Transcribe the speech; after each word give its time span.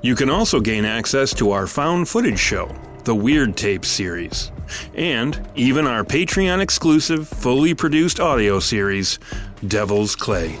You 0.00 0.14
can 0.14 0.30
also 0.30 0.60
gain 0.60 0.84
access 0.84 1.34
to 1.34 1.50
our 1.50 1.66
found 1.66 2.08
footage 2.08 2.38
show, 2.38 2.72
the 3.02 3.14
Weird 3.14 3.56
Tape 3.56 3.84
series, 3.84 4.52
and 4.94 5.44
even 5.56 5.88
our 5.88 6.04
Patreon 6.04 6.60
exclusive, 6.60 7.26
fully 7.26 7.74
produced 7.74 8.20
audio 8.20 8.60
series, 8.60 9.18
Devil's 9.66 10.14
Clay. 10.14 10.56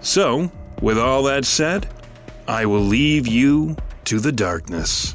So, 0.00 0.52
with 0.82 0.98
all 0.98 1.22
that 1.22 1.46
said, 1.46 1.88
I 2.46 2.66
will 2.66 2.82
leave 2.82 3.26
you 3.26 3.76
to 4.04 4.20
the 4.20 4.32
darkness. 4.32 5.14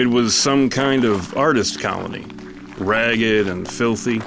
It 0.00 0.08
was 0.08 0.34
some 0.34 0.70
kind 0.70 1.04
of 1.04 1.36
artist 1.36 1.78
colony, 1.78 2.24
ragged 2.78 3.48
and 3.48 3.70
filthy, 3.70 4.22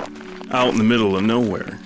out 0.52 0.70
in 0.70 0.78
the 0.78 0.84
middle 0.84 1.16
of 1.16 1.24
nowhere. 1.24 1.80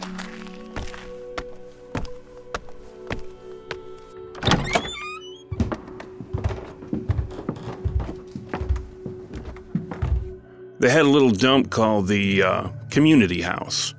They 10.80 10.90
had 10.90 11.04
a 11.04 11.10
little 11.10 11.32
dump 11.32 11.70
called 11.70 12.10
the 12.10 12.44
uh, 12.44 12.68
Community 12.92 13.42
House, 13.42 13.94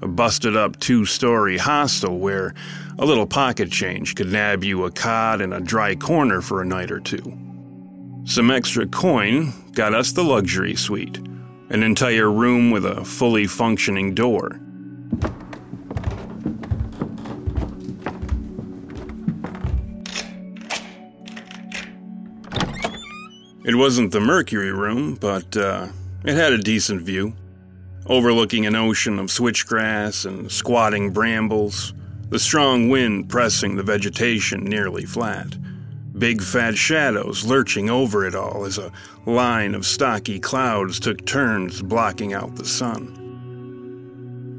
a 0.00 0.08
busted 0.08 0.56
up 0.56 0.80
two 0.80 1.04
story 1.04 1.58
hostel 1.58 2.18
where 2.18 2.54
a 2.98 3.04
little 3.04 3.26
pocket 3.26 3.70
change 3.70 4.14
could 4.14 4.32
nab 4.32 4.64
you 4.64 4.84
a 4.84 4.90
cot 4.90 5.42
and 5.42 5.52
a 5.52 5.60
dry 5.60 5.94
corner 5.94 6.40
for 6.40 6.62
a 6.62 6.64
night 6.64 6.90
or 6.90 7.00
two. 7.00 7.53
Some 8.26 8.50
extra 8.50 8.86
coin 8.86 9.52
got 9.72 9.92
us 9.92 10.12
the 10.12 10.24
luxury 10.24 10.76
suite, 10.76 11.18
an 11.68 11.82
entire 11.82 12.30
room 12.30 12.70
with 12.70 12.86
a 12.86 13.04
fully 13.04 13.46
functioning 13.46 14.14
door. 14.14 14.60
It 23.66 23.76
wasn't 23.76 24.12
the 24.12 24.20
Mercury 24.20 24.72
room, 24.72 25.16
but 25.16 25.54
uh, 25.54 25.88
it 26.24 26.34
had 26.34 26.54
a 26.54 26.58
decent 26.58 27.02
view, 27.02 27.34
overlooking 28.06 28.64
an 28.64 28.74
ocean 28.74 29.18
of 29.18 29.26
switchgrass 29.26 30.24
and 30.24 30.50
squatting 30.50 31.12
brambles, 31.12 31.92
the 32.30 32.38
strong 32.38 32.88
wind 32.88 33.28
pressing 33.28 33.76
the 33.76 33.82
vegetation 33.82 34.64
nearly 34.64 35.04
flat. 35.04 35.56
Big 36.16 36.40
fat 36.42 36.76
shadows 36.76 37.44
lurching 37.44 37.90
over 37.90 38.24
it 38.24 38.36
all 38.36 38.64
as 38.64 38.78
a 38.78 38.92
line 39.26 39.74
of 39.74 39.84
stocky 39.84 40.38
clouds 40.38 41.00
took 41.00 41.26
turns 41.26 41.82
blocking 41.82 42.32
out 42.32 42.54
the 42.54 42.64
sun. 42.64 43.20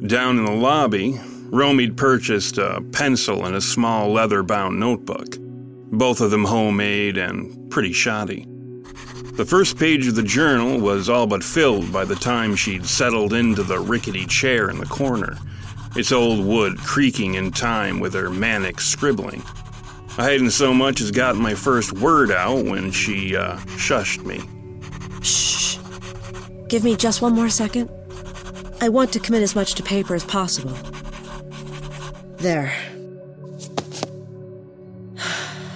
Down 0.06 0.38
in 0.38 0.44
the 0.44 0.52
lobby, 0.52 1.18
Romy'd 1.46 1.96
purchased 1.96 2.58
a 2.58 2.84
pencil 2.92 3.46
and 3.46 3.56
a 3.56 3.62
small 3.62 4.12
leather 4.12 4.44
bound 4.44 4.80
notebook, 4.80 5.38
both 5.40 6.20
of 6.20 6.32
them 6.32 6.44
homemade 6.44 7.18
and 7.18 7.72
pretty 7.72 7.94
shoddy. 7.94 8.46
The 9.36 9.46
first 9.46 9.78
page 9.78 10.08
of 10.08 10.16
the 10.16 10.24
journal 10.24 10.80
was 10.80 11.08
all 11.10 11.28
but 11.28 11.44
filled 11.44 11.94
by 11.94 12.04
the 12.04 12.16
time 12.16 12.58
she'd 12.58 12.86
settled 12.86 13.32
into 13.32 13.64
the 13.64 13.80
rickety 13.80 14.26
chair 14.26 14.70
in 14.70 14.78
the 14.78 14.86
corner, 14.86 15.38
its 15.96 16.12
old 16.12 16.46
wood 16.46 16.78
creaking 16.80 17.36
in 17.36 17.52
time 17.52 18.02
with 18.02 18.14
her 18.14 18.30
manic 18.30 18.82
scribbling. 18.82 19.42
I 20.18 20.32
hadn't 20.32 20.52
so 20.52 20.74
much 20.74 21.02
as 21.02 21.12
gotten 21.12 21.42
my 21.42 21.54
first 21.54 21.92
word 21.94 22.32
out 22.32 22.64
when 22.66 22.92
she 22.92 23.36
uh, 23.36 23.58
shushed 23.78 24.24
me. 24.26 24.42
Shh. 25.22 25.78
Give 26.70 26.84
me 26.84 26.96
just 26.96 27.22
one 27.22 27.34
more 27.34 27.50
second. 27.50 27.90
I 28.80 28.90
want 28.90 29.12
to 29.14 29.20
commit 29.20 29.44
as 29.44 29.56
much 29.56 29.76
to 29.76 29.84
paper 29.84 30.16
as 30.16 30.24
possible. 30.24 30.76
There. 32.38 32.74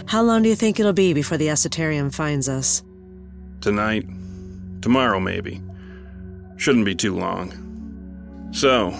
How 0.05 0.21
long 0.21 0.41
do 0.41 0.49
you 0.49 0.55
think 0.55 0.79
it'll 0.79 0.93
be 0.93 1.13
before 1.13 1.37
the 1.37 1.49
esoterium 1.49 2.09
finds 2.09 2.47
us? 2.47 2.81
Tonight, 3.61 4.07
tomorrow 4.81 5.19
maybe. 5.19 5.61
Shouldn't 6.55 6.85
be 6.85 6.95
too 6.95 7.15
long. 7.15 8.49
So, 8.51 8.97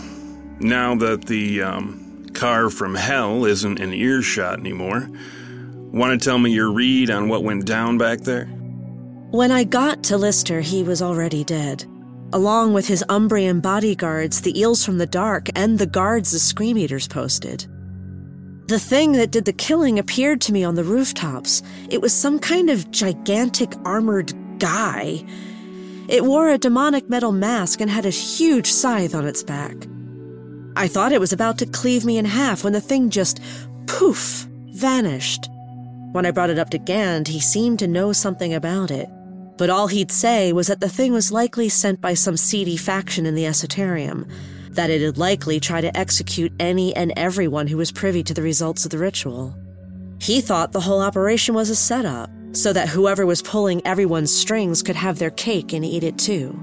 now 0.60 0.96
that 0.96 1.26
the 1.26 1.62
um, 1.62 2.09
car 2.40 2.70
from 2.70 2.96
hell 2.96 3.44
isn't 3.44 3.82
in 3.82 3.94
earshot 3.94 4.60
anymore, 4.60 5.10
want 5.92 6.20
to 6.20 6.24
tell 6.24 6.40
me 6.40 6.52
your 6.52 6.72
read 6.72 7.12
on 7.12 7.28
what 7.28 7.44
went 7.44 7.66
down 7.66 7.98
back 7.98 8.22
there? 8.22 8.46
When 9.32 9.52
I 9.52 9.66
got 9.66 10.04
to 10.06 10.18
Lister, 10.18 10.62
he 10.62 10.82
was 10.82 11.02
already 11.02 11.44
dead. 11.44 11.86
Along 12.32 12.72
with 12.74 12.88
his 12.88 13.04
Umbrian 13.10 13.62
bodyguards, 13.62 14.42
the 14.42 14.58
eels 14.58 14.86
from 14.86 15.00
the 15.00 15.06
dark, 15.06 15.50
and 15.56 15.78
the 15.78 15.86
guards 15.86 16.32
the 16.32 16.40
Scream 16.40 16.78
Eaters 16.78 17.08
posted. 17.08 17.68
The 18.68 18.80
thing 18.80 19.12
that 19.14 19.32
did 19.32 19.46
the 19.46 19.54
killing 19.54 20.00
appeared 20.00 20.40
to 20.42 20.54
me 20.54 20.64
on 20.64 20.76
the 20.76 20.84
rooftops. 20.84 21.62
It 21.90 22.02
was 22.02 22.14
some 22.14 22.40
kind 22.40 22.70
of 22.70 22.90
gigantic 22.92 23.74
armored 23.84 24.32
guy. 24.60 25.26
It 26.08 26.24
wore 26.24 26.50
a 26.50 26.58
demonic 26.58 27.10
metal 27.10 27.32
mask 27.32 27.82
and 27.82 27.90
had 27.90 28.06
a 28.06 28.12
huge 28.12 28.72
scythe 28.72 29.14
on 29.14 29.26
its 29.26 29.44
back. 29.44 29.76
I 30.76 30.88
thought 30.88 31.12
it 31.12 31.20
was 31.20 31.34
about 31.34 31.58
to 31.60 31.66
cleave 31.66 32.06
me 32.06 32.18
in 32.18 32.26
half 32.26 32.64
when 32.64 32.74
the 32.74 32.82
thing 32.82 33.10
just 33.10 33.42
poof 33.88 34.48
vanished. 34.68 35.50
When 36.12 36.26
I 36.26 36.32
brought 36.32 36.50
it 36.50 36.60
up 36.60 36.70
to 36.72 36.78
Gand, 36.78 37.28
he 37.28 37.40
seemed 37.40 37.80
to 37.80 37.88
know 37.88 38.14
something 38.14 38.54
about 38.54 38.92
it. 38.92 39.10
But 39.58 39.70
all 39.70 39.88
he'd 39.88 40.12
say 40.12 40.54
was 40.54 40.68
that 40.68 40.80
the 40.80 40.90
thing 40.90 41.12
was 41.12 41.32
likely 41.32 41.70
sent 41.70 42.00
by 42.00 42.14
some 42.14 42.38
seedy 42.38 42.78
faction 42.78 43.26
in 43.26 43.36
the 43.36 43.46
Esoterium, 43.46 44.26
that 44.72 44.90
it'd 44.90 45.18
likely 45.18 45.60
try 45.60 45.82
to 45.82 45.96
execute 45.98 46.54
any 46.60 46.96
and 46.96 47.12
everyone 47.18 47.68
who 47.68 47.78
was 47.78 47.92
privy 47.92 48.24
to 48.24 48.34
the 48.34 48.42
results 48.42 48.86
of 48.86 48.92
the 48.92 48.98
ritual. 48.98 49.56
He 50.22 50.42
thought 50.42 50.72
the 50.72 50.80
whole 50.80 51.02
operation 51.02 51.56
was 51.56 51.70
a 51.70 51.76
setup, 51.76 52.30
so 52.54 52.74
that 52.74 52.90
whoever 52.90 53.26
was 53.26 53.42
pulling 53.42 53.86
everyone's 53.86 54.34
strings 54.36 54.82
could 54.82 54.96
have 54.96 55.20
their 55.20 55.32
cake 55.32 55.74
and 55.74 55.84
eat 55.84 56.04
it 56.04 56.18
too. 56.18 56.58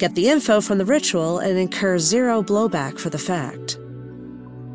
Get 0.00 0.14
the 0.14 0.30
info 0.30 0.62
from 0.62 0.78
the 0.78 0.86
ritual 0.86 1.40
and 1.40 1.58
incur 1.58 1.98
zero 1.98 2.42
blowback 2.42 2.98
for 2.98 3.10
the 3.10 3.18
fact. 3.18 3.78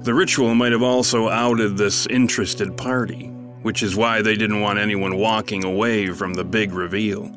The 0.03 0.13
ritual 0.13 0.53
might 0.53 0.71
have 0.71 0.83
also 0.83 1.29
outed 1.29 1.77
this 1.77 2.05
interested 2.05 2.77
party, 2.77 3.25
which 3.63 3.81
is 3.81 3.95
why 3.95 4.21
they 4.21 4.35
didn't 4.35 4.61
want 4.61 4.77
anyone 4.77 5.17
walking 5.17 5.65
away 5.65 6.09
from 6.09 6.35
the 6.35 6.43
big 6.43 6.73
reveal. 6.73 7.35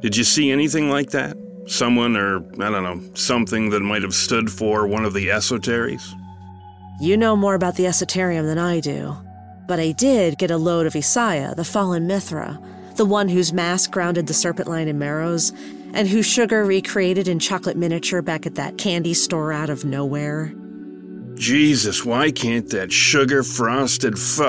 Did 0.00 0.16
you 0.16 0.24
see 0.24 0.50
anything 0.50 0.88
like 0.88 1.10
that? 1.10 1.36
Someone 1.66 2.16
or, 2.16 2.38
I 2.38 2.70
don't 2.70 2.82
know, 2.82 3.02
something 3.12 3.68
that 3.70 3.80
might 3.80 4.02
have 4.02 4.14
stood 4.14 4.50
for 4.50 4.86
one 4.86 5.04
of 5.04 5.12
the 5.12 5.28
esoteries? 5.28 6.14
You 6.98 7.18
know 7.18 7.36
more 7.36 7.54
about 7.54 7.76
the 7.76 7.84
esoterium 7.84 8.46
than 8.46 8.56
I 8.56 8.80
do. 8.80 9.14
But 9.68 9.80
I 9.80 9.92
did 9.92 10.38
get 10.38 10.50
a 10.50 10.56
load 10.56 10.86
of 10.86 10.96
Isaiah, 10.96 11.54
the 11.54 11.62
fallen 11.62 12.06
Mithra, 12.06 12.58
the 12.94 13.04
one 13.04 13.28
whose 13.28 13.52
mask 13.52 13.90
grounded 13.90 14.28
the 14.28 14.32
serpent 14.32 14.66
line 14.66 14.88
in 14.88 14.98
Marrows, 14.98 15.52
and 15.96 16.06
whose 16.06 16.26
sugar 16.26 16.62
recreated 16.62 17.26
in 17.26 17.38
chocolate 17.38 17.76
miniature 17.76 18.20
back 18.20 18.44
at 18.44 18.54
that 18.56 18.76
candy 18.76 19.14
store 19.14 19.50
out 19.50 19.70
of 19.70 19.86
nowhere. 19.86 20.52
Jesus, 21.36 22.04
why 22.04 22.30
can't 22.30 22.68
that 22.68 22.92
sugar 22.92 23.42
frosted 23.42 24.18
fu- 24.18 24.44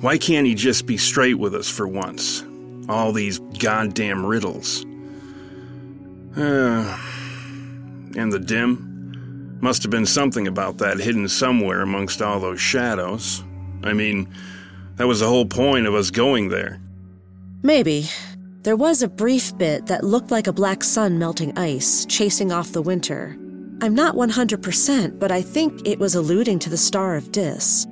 Why 0.00 0.16
can't 0.16 0.46
he 0.46 0.54
just 0.54 0.86
be 0.86 0.96
straight 0.96 1.38
with 1.38 1.54
us 1.54 1.68
for 1.68 1.86
once? 1.86 2.42
All 2.88 3.12
these 3.12 3.38
goddamn 3.38 4.24
riddles. 4.24 4.84
Uh, 6.36 6.98
and 8.16 8.32
the 8.32 8.40
dim? 8.40 9.58
Must 9.60 9.82
have 9.82 9.90
been 9.90 10.06
something 10.06 10.46
about 10.46 10.78
that 10.78 10.98
hidden 10.98 11.28
somewhere 11.28 11.82
amongst 11.82 12.22
all 12.22 12.40
those 12.40 12.60
shadows. 12.60 13.42
I 13.82 13.92
mean, 13.92 14.28
that 14.96 15.06
was 15.06 15.20
the 15.20 15.28
whole 15.28 15.46
point 15.46 15.86
of 15.86 15.94
us 15.94 16.10
going 16.10 16.48
there. 16.48 16.80
Maybe. 17.62 18.08
There 18.66 18.74
was 18.74 19.00
a 19.00 19.08
brief 19.08 19.56
bit 19.56 19.86
that 19.86 20.02
looked 20.02 20.32
like 20.32 20.48
a 20.48 20.52
black 20.52 20.82
sun 20.82 21.20
melting 21.20 21.56
ice, 21.56 22.04
chasing 22.06 22.50
off 22.50 22.72
the 22.72 22.82
winter. 22.82 23.36
I'm 23.80 23.94
not 23.94 24.16
100%, 24.16 25.20
but 25.20 25.30
I 25.30 25.40
think 25.40 25.86
it 25.86 26.00
was 26.00 26.16
alluding 26.16 26.58
to 26.58 26.70
the 26.70 26.76
Star 26.76 27.14
of 27.14 27.30
Dis. 27.30 27.86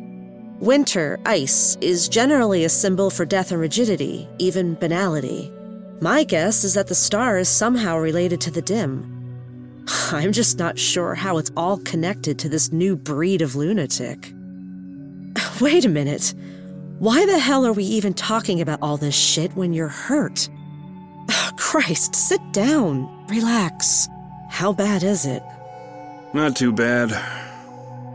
Winter, 0.59 1.21
ice, 1.27 1.79
is 1.81 2.09
generally 2.09 2.65
a 2.65 2.69
symbol 2.69 3.09
for 3.09 3.25
death 3.25 3.53
and 3.53 3.61
rigidity, 3.61 4.29
even 4.41 4.75
banality. 4.75 5.53
My 6.01 6.25
guess 6.25 6.65
is 6.65 6.75
that 6.75 6.89
the 6.89 6.95
star 6.97 7.39
is 7.39 7.49
somehow 7.49 7.97
related 7.97 8.41
to 8.41 8.51
the 8.51 8.61
dim. 8.61 9.85
I'm 10.11 10.33
just 10.33 10.59
not 10.59 10.77
sure 10.77 11.15
how 11.15 11.39
it's 11.39 11.53
all 11.57 11.79
connected 11.79 12.37
to 12.41 12.49
this 12.49 12.73
new 12.73 12.97
breed 12.97 13.43
of 13.43 13.55
lunatic. 13.55 14.33
Wait 15.61 15.85
a 15.85 15.89
minute. 15.89 16.35
Why 16.99 17.27
the 17.27 17.39
hell 17.39 17.65
are 17.65 17.73
we 17.73 17.85
even 17.85 18.13
talking 18.13 18.61
about 18.61 18.81
all 18.83 18.97
this 18.97 19.15
shit 19.15 19.55
when 19.55 19.73
you're 19.73 19.87
hurt? 19.87 20.49
Christ, 21.75 22.15
sit 22.15 22.41
down. 22.53 23.11
Relax. 23.27 24.09
How 24.49 24.73
bad 24.73 25.03
is 25.03 25.27
it? 25.27 25.43
Not 26.33 26.55
too 26.55 26.71
bad. 26.71 27.11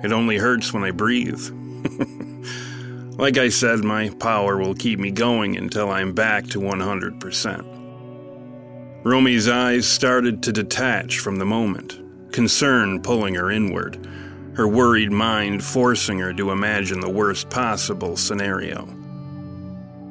It 0.02 0.14
only 0.14 0.38
hurts 0.38 0.72
when 0.72 0.86
I 0.86 0.92
breathe. 0.92 1.42
like 3.20 3.38
I 3.38 3.50
said, 3.50 3.80
my 3.80 4.12
power 4.12 4.56
will 4.56 4.76
keep 4.76 4.98
me 4.98 5.12
going 5.12 5.58
until 5.58 5.90
I'm 5.90 6.14
back 6.14 6.48
to 6.52 6.62
100%. 6.62 9.04
Romy's 9.04 9.50
eyes 9.50 9.86
started 9.86 10.42
to 10.44 10.54
detach 10.54 11.20
from 11.20 11.36
the 11.36 11.44
moment, 11.44 12.00
concern 12.32 13.02
pulling 13.02 13.36
her 13.36 13.52
inward, 13.52 14.08
her 14.56 14.70
worried 14.70 15.12
mind 15.12 15.66
forcing 15.66 16.20
her 16.20 16.32
to 16.32 16.52
imagine 16.52 17.02
the 17.02 17.10
worst 17.10 17.50
possible 17.50 18.16
scenario. 18.16 18.88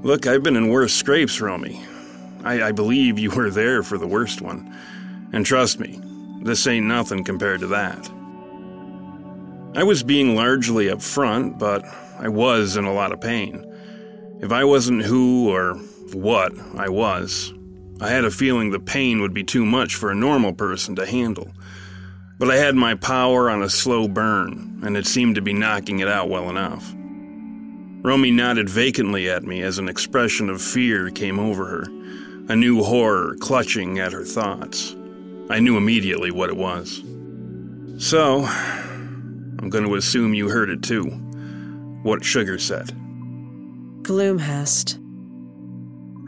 Look, 0.02 0.26
I've 0.26 0.43
been 0.43 0.57
in 0.57 0.69
worse 0.69 0.93
scrapes, 0.93 1.40
Romy. 1.40 1.83
I, 2.45 2.68
I 2.68 2.73
believe 2.73 3.18
you 3.18 3.30
were 3.30 3.50
there 3.50 3.83
for 3.83 3.99
the 3.99 4.07
worst 4.07 4.40
one. 4.40 4.75
And 5.33 5.45
trust 5.45 5.80
me, 5.80 6.00
this 6.42 6.66
ain't 6.66 6.87
nothing 6.87 7.25
compared 7.25 7.61
to 7.61 7.66
that. 7.68 8.11
I 9.75 9.83
was 9.83 10.02
being 10.02 10.35
largely 10.35 10.87
upfront, 10.87 11.59
but 11.59 11.85
I 12.18 12.28
was 12.28 12.76
in 12.76 12.85
a 12.85 12.92
lot 12.92 13.12
of 13.12 13.21
pain. 13.21 13.64
If 14.40 14.52
I 14.52 14.64
wasn't 14.64 15.02
who 15.02 15.50
or 15.50 15.75
what 16.12 16.52
I 16.76 16.88
was, 16.88 17.52
I 18.00 18.09
had 18.09 18.25
a 18.25 18.30
feeling 18.30 18.71
the 18.71 18.80
pain 18.80 19.21
would 19.21 19.35
be 19.35 19.45
too 19.45 19.66
much 19.66 19.97
for 19.97 20.11
a 20.11 20.16
normal 20.16 20.52
person 20.52 20.95
to 20.97 21.07
handle. 21.07 21.52
But 22.38 22.50
I 22.50 22.57
had 22.57 22.76
my 22.76 22.95
power 22.95 23.50
on 23.50 23.62
a 23.62 23.68
slow 23.68 24.07
burn, 24.07 24.80
and 24.85 24.97
it 24.97 25.07
seemed 25.07 25.35
to 25.35 25.42
be 25.42 25.52
knocking 25.52 25.99
it 25.99 26.09
out 26.09 26.28
well 26.28 26.49
enough. 26.49 26.95
Romy 28.02 28.30
nodded 28.30 28.68
vacantly 28.71 29.28
at 29.28 29.42
me 29.42 29.61
as 29.62 29.78
an 29.78 29.88
expression 29.88 30.49
of 30.49 30.62
fear 30.62 31.11
came 31.11 31.40
over 31.40 31.66
her, 31.66 31.85
a 32.49 32.57
new 32.57 32.83
horror 32.83 33.37
clutching 33.40 33.99
at 33.99 34.12
her 34.12 34.25
thoughts. 34.25 34.97
I 35.50 35.61
knew 35.61 35.76
immediately 35.76 36.31
what 36.31 36.50
it 36.50 36.57
was. 36.57 37.02
So, 37.99 38.45
I'm 38.45 39.71
going 39.71 39.85
to 39.85 39.95
assume 39.97 40.35
you 40.35 40.49
heard 40.49 40.71
it 40.71 40.83
too. 40.83 41.05
What 42.02 42.25
Sugar 42.25 42.59
said. 42.59 42.88
Gloomhast. 44.02 44.99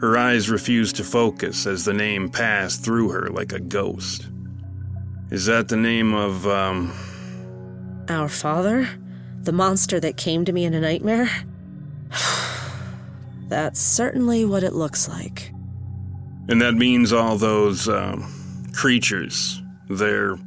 Her 0.01 0.17
eyes 0.17 0.49
refused 0.49 0.95
to 0.97 1.03
focus 1.03 1.65
as 1.65 1.85
the 1.85 1.93
name 1.93 2.29
passed 2.29 2.83
through 2.83 3.09
her 3.09 3.29
like 3.29 3.51
a 3.51 3.59
ghost. 3.59 4.27
Is 5.31 5.45
that 5.45 5.69
the 5.69 5.77
name 5.77 6.13
of, 6.13 6.45
um. 6.47 6.93
Our 8.09 8.27
father? 8.27 8.87
The 9.43 9.51
monster 9.51 9.99
that 9.99 10.17
came 10.17 10.45
to 10.45 10.51
me 10.51 10.65
in 10.65 10.73
a 10.73 10.81
nightmare? 10.81 11.29
That's 13.47 13.79
certainly 13.79 14.45
what 14.45 14.63
it 14.63 14.73
looks 14.73 15.07
like. 15.07 15.51
And 16.51 16.61
that 16.61 16.75
means 16.75 17.13
all 17.13 17.37
those, 17.37 17.87
um, 17.87 18.69
creatures. 18.73 19.61
They're. 19.89 20.37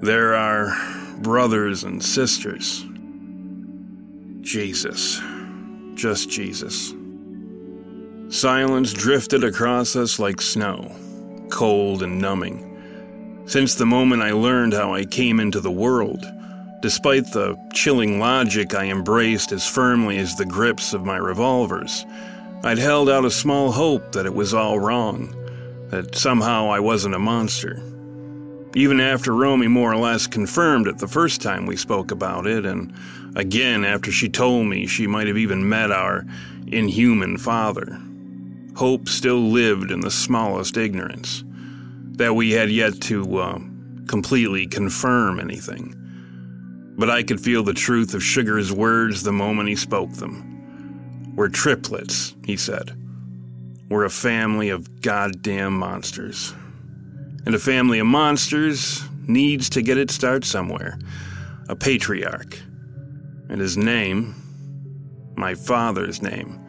They're 0.00 0.34
our 0.34 0.76
brothers 1.18 1.82
and 1.82 2.00
sisters. 2.00 2.84
Jesus. 4.40 5.20
Just 5.94 6.30
Jesus. 6.30 6.94
Silence 8.28 8.92
drifted 8.92 9.42
across 9.42 9.96
us 9.96 10.18
like 10.20 10.40
snow, 10.40 10.94
cold 11.50 12.02
and 12.02 12.20
numbing. 12.20 13.42
Since 13.46 13.74
the 13.74 13.86
moment 13.86 14.22
I 14.22 14.30
learned 14.32 14.74
how 14.74 14.94
I 14.94 15.04
came 15.04 15.40
into 15.40 15.60
the 15.60 15.70
world, 15.70 16.24
despite 16.82 17.32
the 17.32 17.56
chilling 17.72 18.20
logic 18.20 18.74
I 18.74 18.84
embraced 18.84 19.50
as 19.50 19.66
firmly 19.66 20.18
as 20.18 20.36
the 20.36 20.46
grips 20.46 20.94
of 20.94 21.04
my 21.04 21.16
revolvers, 21.16 22.04
I'd 22.64 22.78
held 22.78 23.10
out 23.10 23.26
a 23.26 23.30
small 23.30 23.72
hope 23.72 24.12
that 24.12 24.24
it 24.24 24.34
was 24.34 24.54
all 24.54 24.78
wrong, 24.78 25.36
that 25.90 26.14
somehow 26.14 26.70
I 26.70 26.80
wasn't 26.80 27.14
a 27.14 27.18
monster. 27.18 27.82
Even 28.74 29.00
after 29.00 29.34
Romy 29.34 29.68
more 29.68 29.92
or 29.92 29.98
less 29.98 30.26
confirmed 30.26 30.88
it 30.88 30.96
the 30.96 31.06
first 31.06 31.42
time 31.42 31.66
we 31.66 31.76
spoke 31.76 32.10
about 32.10 32.46
it, 32.46 32.64
and 32.64 32.94
again 33.36 33.84
after 33.84 34.10
she 34.10 34.30
told 34.30 34.66
me 34.66 34.86
she 34.86 35.06
might 35.06 35.26
have 35.26 35.36
even 35.36 35.68
met 35.68 35.92
our 35.92 36.24
inhuman 36.66 37.36
father, 37.36 38.00
hope 38.76 39.10
still 39.10 39.40
lived 39.40 39.90
in 39.90 40.00
the 40.00 40.10
smallest 40.10 40.78
ignorance, 40.78 41.44
that 42.12 42.34
we 42.34 42.52
had 42.52 42.70
yet 42.70 42.98
to 43.02 43.40
uh, 43.40 43.58
completely 44.08 44.66
confirm 44.66 45.38
anything. 45.38 45.94
But 46.96 47.10
I 47.10 47.24
could 47.24 47.42
feel 47.42 47.62
the 47.62 47.74
truth 47.74 48.14
of 48.14 48.22
Sugar's 48.22 48.72
words 48.72 49.22
the 49.22 49.32
moment 49.32 49.68
he 49.68 49.76
spoke 49.76 50.14
them. 50.14 50.53
We're 51.36 51.48
triplets, 51.48 52.34
he 52.44 52.56
said. 52.56 52.96
We're 53.88 54.04
a 54.04 54.10
family 54.10 54.70
of 54.70 55.00
goddamn 55.02 55.78
monsters. 55.78 56.54
And 57.46 57.54
a 57.54 57.58
family 57.58 57.98
of 57.98 58.06
monsters 58.06 59.02
needs 59.26 59.68
to 59.70 59.82
get 59.82 59.98
its 59.98 60.14
start 60.14 60.44
somewhere. 60.44 60.98
A 61.68 61.76
patriarch. 61.76 62.58
And 63.48 63.60
his 63.60 63.76
name, 63.76 64.34
my 65.36 65.54
father's 65.54 66.22
name, 66.22 66.60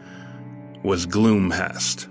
was 0.83 1.05
Gloomhast. 1.05 2.07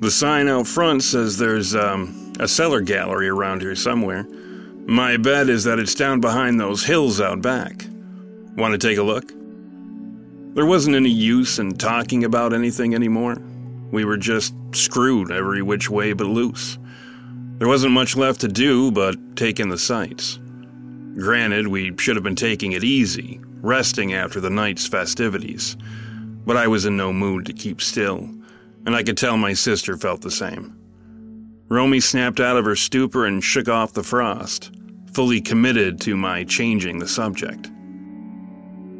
The 0.00 0.10
sign 0.10 0.48
out 0.48 0.66
front 0.66 1.02
says 1.02 1.38
there's 1.38 1.74
um, 1.74 2.32
a 2.40 2.48
cellar 2.48 2.80
gallery 2.80 3.28
around 3.28 3.62
here 3.62 3.74
somewhere. 3.74 4.24
My 4.86 5.16
bet 5.16 5.48
is 5.48 5.64
that 5.64 5.78
it's 5.78 5.94
down 5.94 6.20
behind 6.20 6.60
those 6.60 6.84
hills 6.84 7.20
out 7.20 7.42
back. 7.42 7.86
Want 8.56 8.72
to 8.72 8.78
take 8.78 8.98
a 8.98 9.02
look? 9.02 9.37
There 10.58 10.66
wasn't 10.66 10.96
any 10.96 11.08
use 11.08 11.60
in 11.60 11.76
talking 11.76 12.24
about 12.24 12.52
anything 12.52 12.92
anymore. 12.92 13.36
We 13.92 14.04
were 14.04 14.16
just 14.16 14.52
screwed 14.72 15.30
every 15.30 15.62
which 15.62 15.88
way 15.88 16.14
but 16.14 16.26
loose. 16.26 16.78
There 17.58 17.68
wasn't 17.68 17.92
much 17.92 18.16
left 18.16 18.40
to 18.40 18.48
do 18.48 18.90
but 18.90 19.36
take 19.36 19.60
in 19.60 19.68
the 19.68 19.78
sights. 19.78 20.40
Granted, 21.14 21.68
we 21.68 21.96
should 21.96 22.16
have 22.16 22.24
been 22.24 22.34
taking 22.34 22.72
it 22.72 22.82
easy, 22.82 23.40
resting 23.60 24.14
after 24.14 24.40
the 24.40 24.50
night's 24.50 24.84
festivities, 24.84 25.76
but 26.44 26.56
I 26.56 26.66
was 26.66 26.86
in 26.86 26.96
no 26.96 27.12
mood 27.12 27.46
to 27.46 27.52
keep 27.52 27.80
still, 27.80 28.28
and 28.84 28.96
I 28.96 29.04
could 29.04 29.16
tell 29.16 29.36
my 29.36 29.52
sister 29.52 29.96
felt 29.96 30.22
the 30.22 30.30
same. 30.32 30.76
Romy 31.68 32.00
snapped 32.00 32.40
out 32.40 32.56
of 32.56 32.64
her 32.64 32.74
stupor 32.74 33.26
and 33.26 33.44
shook 33.44 33.68
off 33.68 33.92
the 33.92 34.02
frost, 34.02 34.72
fully 35.12 35.40
committed 35.40 36.00
to 36.00 36.16
my 36.16 36.42
changing 36.42 36.98
the 36.98 37.06
subject. 37.06 37.70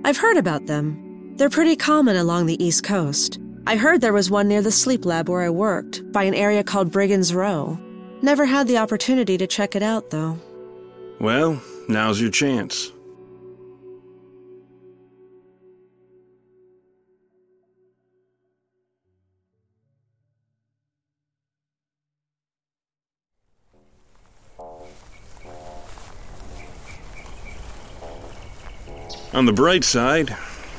I've 0.04 0.18
heard 0.18 0.36
about 0.36 0.66
them. 0.66 1.07
They're 1.38 1.48
pretty 1.48 1.76
common 1.76 2.16
along 2.16 2.46
the 2.46 2.60
East 2.62 2.82
Coast. 2.82 3.38
I 3.64 3.76
heard 3.76 4.00
there 4.00 4.12
was 4.12 4.28
one 4.28 4.48
near 4.48 4.60
the 4.60 4.72
sleep 4.72 5.06
lab 5.06 5.28
where 5.28 5.42
I 5.42 5.50
worked, 5.50 6.10
by 6.10 6.24
an 6.24 6.34
area 6.34 6.64
called 6.64 6.90
Brigand's 6.90 7.32
Row. 7.32 7.78
Never 8.22 8.44
had 8.44 8.66
the 8.66 8.78
opportunity 8.78 9.38
to 9.38 9.46
check 9.46 9.76
it 9.76 9.82
out, 9.84 10.10
though. 10.10 10.36
Well, 11.20 11.62
now's 11.88 12.20
your 12.20 12.32
chance. 12.32 12.90
On 29.32 29.46
the 29.46 29.52
bright 29.52 29.84
side, 29.84 30.36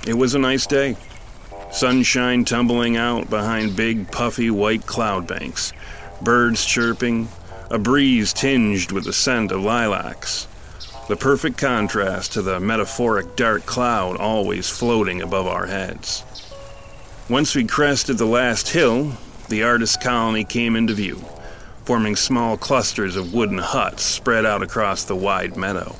it 0.09 0.17
was 0.17 0.33
a 0.33 0.39
nice 0.39 0.65
day. 0.65 0.97
Sunshine 1.71 2.43
tumbling 2.43 2.97
out 2.97 3.29
behind 3.29 3.75
big, 3.75 4.11
puffy 4.11 4.49
white 4.49 4.87
cloud 4.87 5.27
banks, 5.27 5.71
birds 6.21 6.65
chirping, 6.65 7.27
a 7.69 7.77
breeze 7.77 8.33
tinged 8.33 8.91
with 8.91 9.03
the 9.03 9.13
scent 9.13 9.51
of 9.51 9.61
lilacs. 9.61 10.47
The 11.07 11.15
perfect 11.15 11.59
contrast 11.59 12.33
to 12.33 12.41
the 12.41 12.59
metaphoric 12.59 13.35
dark 13.35 13.67
cloud 13.67 14.17
always 14.17 14.67
floating 14.67 15.21
above 15.21 15.45
our 15.45 15.67
heads. 15.67 16.23
Once 17.29 17.53
we 17.53 17.63
crested 17.65 18.17
the 18.17 18.25
last 18.25 18.69
hill, 18.69 19.13
the 19.49 19.61
artist 19.61 20.01
colony 20.01 20.43
came 20.43 20.75
into 20.75 20.95
view, 20.95 21.23
forming 21.85 22.15
small 22.15 22.57
clusters 22.57 23.15
of 23.15 23.33
wooden 23.33 23.59
huts 23.59 24.01
spread 24.01 24.45
out 24.45 24.63
across 24.63 25.03
the 25.03 25.15
wide 25.15 25.55
meadow. 25.55 25.95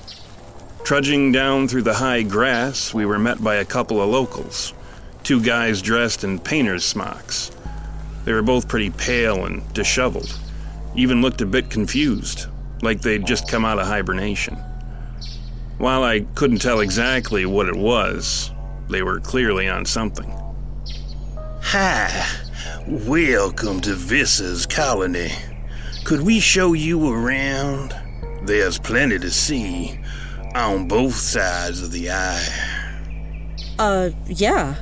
Trudging 0.83 1.31
down 1.31 1.67
through 1.67 1.83
the 1.83 1.93
high 1.93 2.23
grass, 2.23 2.93
we 2.93 3.05
were 3.05 3.19
met 3.19 3.43
by 3.43 3.55
a 3.55 3.65
couple 3.65 4.01
of 4.01 4.09
locals, 4.09 4.73
two 5.23 5.39
guys 5.41 5.81
dressed 5.83 6.23
in 6.23 6.39
painter's 6.39 6.83
smocks. 6.83 7.51
They 8.25 8.33
were 8.33 8.41
both 8.41 8.67
pretty 8.67 8.89
pale 8.89 9.45
and 9.45 9.71
disheveled, 9.73 10.39
even 10.95 11.21
looked 11.21 11.41
a 11.41 11.45
bit 11.45 11.69
confused, 11.69 12.47
like 12.81 13.01
they'd 13.01 13.27
just 13.27 13.47
come 13.47 13.65
out 13.65 13.77
of 13.77 13.85
hibernation. 13.85 14.55
While 15.77 16.03
I 16.03 16.21
couldn't 16.33 16.61
tell 16.61 16.79
exactly 16.79 17.45
what 17.45 17.69
it 17.69 17.75
was, 17.75 18.51
they 18.89 19.03
were 19.03 19.19
clearly 19.19 19.69
on 19.69 19.85
something. 19.85 20.33
Hi, 21.61 22.25
welcome 22.87 23.79
to 23.81 23.93
Vissa's 23.93 24.65
colony. 24.65 25.31
Could 26.03 26.21
we 26.21 26.39
show 26.39 26.73
you 26.73 27.13
around? 27.13 27.95
There's 28.43 28.79
plenty 28.79 29.19
to 29.19 29.29
see 29.29 29.98
on 30.55 30.87
both 30.87 31.15
sides 31.15 31.81
of 31.81 31.91
the 31.91 32.11
eye. 32.11 32.47
Uh, 33.77 34.09
yeah. 34.27 34.75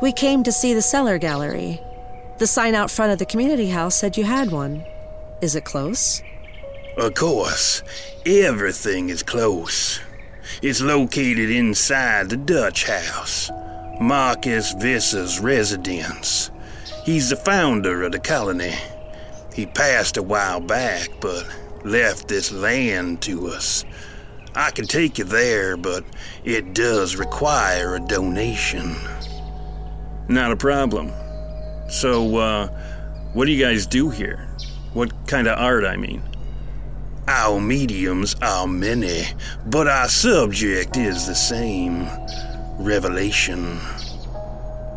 We 0.00 0.12
came 0.12 0.42
to 0.44 0.52
see 0.52 0.74
the 0.74 0.82
cellar 0.82 1.18
gallery. 1.18 1.80
The 2.38 2.46
sign 2.46 2.74
out 2.74 2.90
front 2.90 3.12
of 3.12 3.18
the 3.18 3.26
community 3.26 3.68
house 3.68 3.96
said 3.96 4.16
you 4.16 4.24
had 4.24 4.52
one. 4.52 4.84
Is 5.42 5.56
it 5.56 5.64
close? 5.64 6.22
Of 6.96 7.14
course, 7.14 7.82
everything 8.24 9.08
is 9.08 9.22
close. 9.22 10.00
It's 10.62 10.80
located 10.80 11.50
inside 11.50 12.28
the 12.28 12.36
Dutch 12.36 12.84
house, 12.84 13.50
Marcus 14.00 14.72
Vissa's 14.74 15.40
residence. 15.40 16.50
He's 17.04 17.30
the 17.30 17.36
founder 17.36 18.02
of 18.02 18.12
the 18.12 18.18
colony. 18.18 18.74
He 19.54 19.66
passed 19.66 20.16
a 20.16 20.22
while 20.22 20.60
back, 20.60 21.08
but 21.20 21.46
left 21.84 22.28
this 22.28 22.52
land 22.52 23.22
to 23.22 23.48
us. 23.48 23.84
I 24.54 24.70
can 24.70 24.86
take 24.86 25.18
you 25.18 25.24
there, 25.24 25.76
but 25.76 26.04
it 26.44 26.74
does 26.74 27.16
require 27.16 27.96
a 27.96 28.00
donation. 28.00 28.96
Not 30.28 30.52
a 30.52 30.56
problem. 30.56 31.12
So, 31.88 32.36
uh, 32.36 32.68
what 33.32 33.46
do 33.46 33.52
you 33.52 33.64
guys 33.64 33.86
do 33.86 34.10
here? 34.10 34.48
What 34.92 35.26
kind 35.26 35.46
of 35.46 35.58
art, 35.58 35.84
I 35.84 35.96
mean? 35.96 36.22
Our 37.26 37.60
mediums 37.60 38.34
are 38.42 38.66
many, 38.66 39.24
but 39.66 39.86
our 39.86 40.08
subject 40.08 40.96
is 40.96 41.26
the 41.26 41.34
same 41.34 42.08
revelation. 42.78 43.78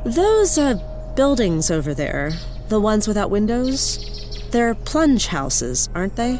Those, 0.05 0.57
uh, 0.57 0.75
buildings 1.15 1.69
over 1.69 1.93
there, 1.93 2.31
the 2.69 2.79
ones 2.79 3.07
without 3.07 3.29
windows, 3.29 4.47
they're 4.51 4.73
plunge 4.73 5.27
houses, 5.27 5.89
aren't 5.93 6.15
they? 6.15 6.39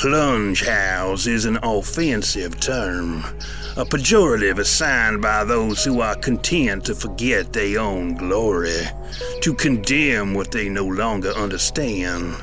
Plunge 0.00 0.64
house 0.64 1.26
is 1.26 1.44
an 1.44 1.58
offensive 1.62 2.58
term, 2.58 3.22
a 3.76 3.84
pejorative 3.84 4.58
assigned 4.58 5.20
by 5.20 5.44
those 5.44 5.84
who 5.84 6.00
are 6.00 6.14
content 6.14 6.86
to 6.86 6.94
forget 6.94 7.52
their 7.52 7.80
own 7.80 8.14
glory, 8.14 8.80
to 9.42 9.52
condemn 9.52 10.32
what 10.32 10.52
they 10.52 10.70
no 10.70 10.86
longer 10.86 11.32
understand. 11.32 12.34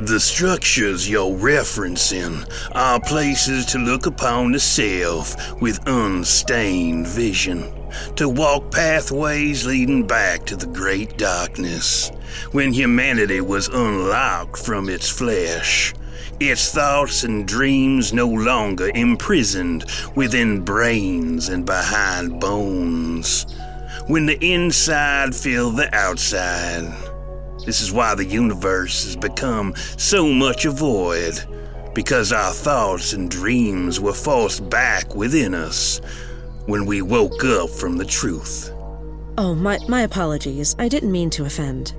The 0.00 0.18
structures 0.18 1.06
you're 1.06 1.36
referencing 1.36 2.48
are 2.74 2.98
places 2.98 3.66
to 3.66 3.78
look 3.78 4.06
upon 4.06 4.52
the 4.52 4.58
self 4.58 5.60
with 5.60 5.86
unstained 5.86 7.08
vision, 7.08 7.74
to 8.14 8.26
walk 8.26 8.70
pathways 8.70 9.66
leading 9.66 10.06
back 10.06 10.46
to 10.46 10.56
the 10.56 10.68
great 10.68 11.18
darkness, 11.18 12.10
when 12.52 12.72
humanity 12.72 13.42
was 13.42 13.68
unlocked 13.68 14.56
from 14.56 14.88
its 14.88 15.10
flesh 15.10 15.92
its 16.40 16.72
thoughts 16.72 17.24
and 17.24 17.46
dreams 17.46 18.12
no 18.12 18.26
longer 18.26 18.90
imprisoned 18.94 19.84
within 20.14 20.62
brains 20.62 21.48
and 21.48 21.64
behind 21.64 22.40
bones. 22.40 23.46
When 24.06 24.26
the 24.26 24.38
inside 24.40 25.34
filled 25.34 25.76
the 25.76 25.94
outside. 25.94 26.92
This 27.64 27.80
is 27.80 27.92
why 27.92 28.14
the 28.14 28.24
universe 28.24 29.04
has 29.04 29.16
become 29.16 29.74
so 29.96 30.28
much 30.28 30.64
a 30.64 30.70
void, 30.70 31.42
because 31.94 32.32
our 32.32 32.52
thoughts 32.52 33.12
and 33.12 33.30
dreams 33.30 33.98
were 33.98 34.12
forced 34.12 34.68
back 34.70 35.14
within 35.14 35.54
us 35.54 36.00
when 36.66 36.86
we 36.86 37.02
woke 37.02 37.44
up 37.44 37.70
from 37.70 37.96
the 37.96 38.04
truth. 38.04 38.70
Oh, 39.38 39.54
my, 39.54 39.78
my 39.88 40.02
apologies. 40.02 40.76
I 40.78 40.88
didn't 40.88 41.10
mean 41.12 41.30
to 41.30 41.44
offend. 41.44 41.94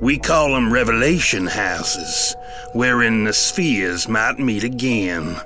We 0.00 0.16
call 0.16 0.52
them 0.52 0.72
revelation 0.72 1.48
houses, 1.48 2.36
wherein 2.72 3.24
the 3.24 3.32
spheres 3.32 4.08
might 4.08 4.38
meet 4.38 4.62
again, 4.62 5.36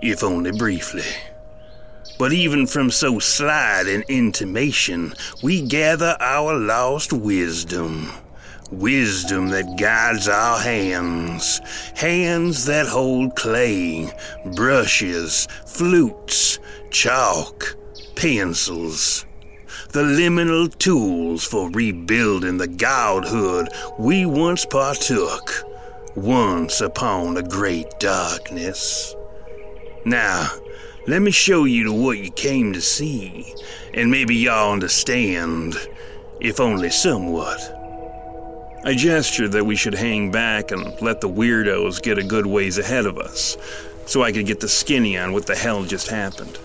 if 0.00 0.24
only 0.24 0.50
briefly. 0.50 1.04
But 2.18 2.32
even 2.32 2.66
from 2.66 2.90
so 2.90 3.20
slight 3.20 3.86
an 3.86 4.02
intimation, 4.08 5.14
we 5.40 5.62
gather 5.62 6.16
our 6.18 6.52
lost 6.54 7.12
wisdom. 7.12 8.10
Wisdom 8.72 9.50
that 9.50 9.78
guides 9.78 10.26
our 10.26 10.58
hands, 10.58 11.60
hands 11.94 12.64
that 12.64 12.86
hold 12.86 13.36
clay, 13.36 14.10
brushes, 14.56 15.46
flutes, 15.66 16.58
chalk, 16.90 17.76
pencils 18.16 19.26
the 19.92 20.02
liminal 20.02 20.74
tools 20.78 21.44
for 21.44 21.70
rebuilding 21.70 22.56
the 22.56 22.66
godhood 22.66 23.68
we 23.98 24.24
once 24.24 24.64
partook, 24.64 25.64
once 26.16 26.80
upon 26.80 27.36
a 27.36 27.42
great 27.42 27.86
darkness. 28.00 29.14
Now, 30.06 30.48
let 31.06 31.20
me 31.20 31.30
show 31.30 31.64
you 31.64 31.92
what 31.92 32.16
you 32.16 32.30
came 32.30 32.72
to 32.72 32.80
see, 32.80 33.54
and 33.92 34.10
maybe 34.10 34.34
y'all 34.34 34.72
understand, 34.72 35.76
if 36.40 36.58
only 36.58 36.88
somewhat. 36.88 37.60
I 38.86 38.94
gestured 38.94 39.52
that 39.52 39.66
we 39.66 39.76
should 39.76 39.94
hang 39.94 40.30
back 40.30 40.70
and 40.70 40.98
let 41.02 41.20
the 41.20 41.28
weirdos 41.28 42.02
get 42.02 42.16
a 42.16 42.24
good 42.24 42.46
ways 42.46 42.78
ahead 42.78 43.04
of 43.04 43.18
us, 43.18 43.58
so 44.06 44.22
I 44.22 44.32
could 44.32 44.46
get 44.46 44.60
the 44.60 44.68
skinny 44.68 45.18
on 45.18 45.34
what 45.34 45.46
the 45.46 45.54
hell 45.54 45.84
just 45.84 46.08
happened. 46.08 46.58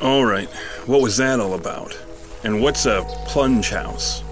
All 0.00 0.24
right, 0.24 0.48
what 0.86 1.02
was 1.02 1.18
that 1.18 1.40
all 1.40 1.52
about? 1.52 2.05
And 2.46 2.62
what's 2.62 2.86
a 2.86 3.02
plunge 3.26 3.70
house? 3.70 4.22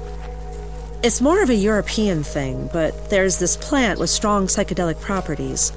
It's 1.02 1.20
more 1.20 1.42
of 1.42 1.50
a 1.50 1.54
European 1.56 2.22
thing, 2.22 2.70
but 2.72 3.10
there's 3.10 3.40
this 3.40 3.56
plant 3.56 3.98
with 3.98 4.08
strong 4.08 4.46
psychedelic 4.46 5.00
properties. 5.00 5.72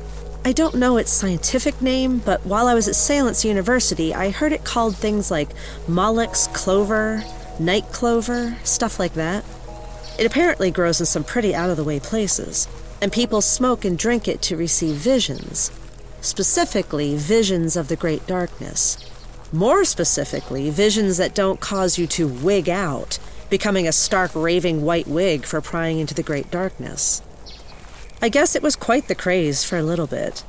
I 0.45 0.51
don't 0.51 0.75
know 0.75 0.97
its 0.97 1.11
scientific 1.11 1.81
name, 1.81 2.19
but 2.19 2.45
while 2.45 2.67
I 2.67 2.75
was 2.75 2.87
at 2.87 2.93
Salence 2.93 3.43
University, 3.43 4.13
I 4.13 4.29
heard 4.29 4.51
it 4.51 4.63
called 4.63 4.95
things 4.95 5.31
like 5.31 5.49
Molex 5.87 6.53
clover, 6.53 7.23
night 7.59 7.91
clover, 7.91 8.55
stuff 8.63 8.99
like 8.99 9.15
that. 9.15 9.43
It 10.19 10.27
apparently 10.27 10.69
grows 10.69 10.99
in 10.99 11.07
some 11.07 11.23
pretty 11.23 11.55
out 11.55 11.71
of 11.71 11.77
the 11.77 11.83
way 11.83 11.99
places, 11.99 12.67
and 13.01 13.11
people 13.11 13.41
smoke 13.41 13.83
and 13.83 13.97
drink 13.97 14.27
it 14.27 14.43
to 14.43 14.55
receive 14.55 14.97
visions, 14.97 15.71
specifically, 16.21 17.17
visions 17.17 17.75
of 17.75 17.87
the 17.87 17.95
Great 17.95 18.27
Darkness. 18.27 19.06
More 19.53 19.85
specifically, 19.85 20.69
visions 20.69 21.17
that 21.17 21.33
don't 21.33 21.61
cause 21.61 21.97
you 21.97 22.05
to 22.07 22.27
wig 22.27 22.67
out, 22.69 23.17
becoming 23.49 23.87
a 23.87 23.93
stark 23.93 24.31
raving 24.35 24.83
white 24.83 25.07
wig 25.07 25.45
for 25.45 25.61
prying 25.61 25.99
into 25.99 26.13
the 26.13 26.23
great 26.23 26.51
darkness. 26.51 27.21
I 28.21 28.27
guess 28.27 28.55
it 28.55 28.63
was 28.63 28.75
quite 28.75 29.07
the 29.07 29.15
craze 29.15 29.63
for 29.63 29.77
a 29.77 29.83
little 29.83 30.07
bit. 30.07 30.43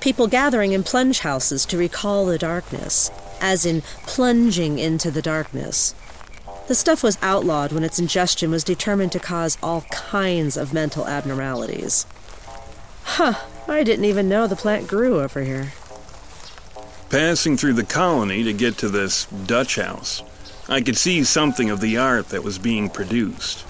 People 0.00 0.26
gathering 0.26 0.72
in 0.72 0.82
plunge 0.82 1.20
houses 1.20 1.64
to 1.66 1.78
recall 1.78 2.26
the 2.26 2.36
darkness, 2.36 3.10
as 3.40 3.64
in 3.64 3.80
plunging 4.06 4.78
into 4.78 5.10
the 5.10 5.22
darkness. 5.22 5.94
The 6.68 6.74
stuff 6.74 7.02
was 7.02 7.18
outlawed 7.22 7.72
when 7.72 7.84
its 7.84 7.98
ingestion 7.98 8.50
was 8.50 8.64
determined 8.64 9.12
to 9.12 9.20
cause 9.20 9.56
all 9.62 9.82
kinds 9.90 10.58
of 10.58 10.74
mental 10.74 11.06
abnormalities. 11.06 12.04
Huh, 13.04 13.34
I 13.68 13.84
didn't 13.84 14.04
even 14.04 14.28
know 14.28 14.46
the 14.46 14.56
plant 14.56 14.86
grew 14.86 15.20
over 15.20 15.42
here. 15.42 15.72
Passing 17.14 17.56
through 17.56 17.74
the 17.74 17.84
colony 17.84 18.42
to 18.42 18.52
get 18.52 18.76
to 18.78 18.88
this 18.88 19.26
Dutch 19.26 19.76
house, 19.76 20.20
I 20.68 20.80
could 20.80 20.96
see 20.96 21.22
something 21.22 21.70
of 21.70 21.80
the 21.80 21.96
art 21.96 22.30
that 22.30 22.42
was 22.42 22.58
being 22.58 22.90
produced. 22.90 23.64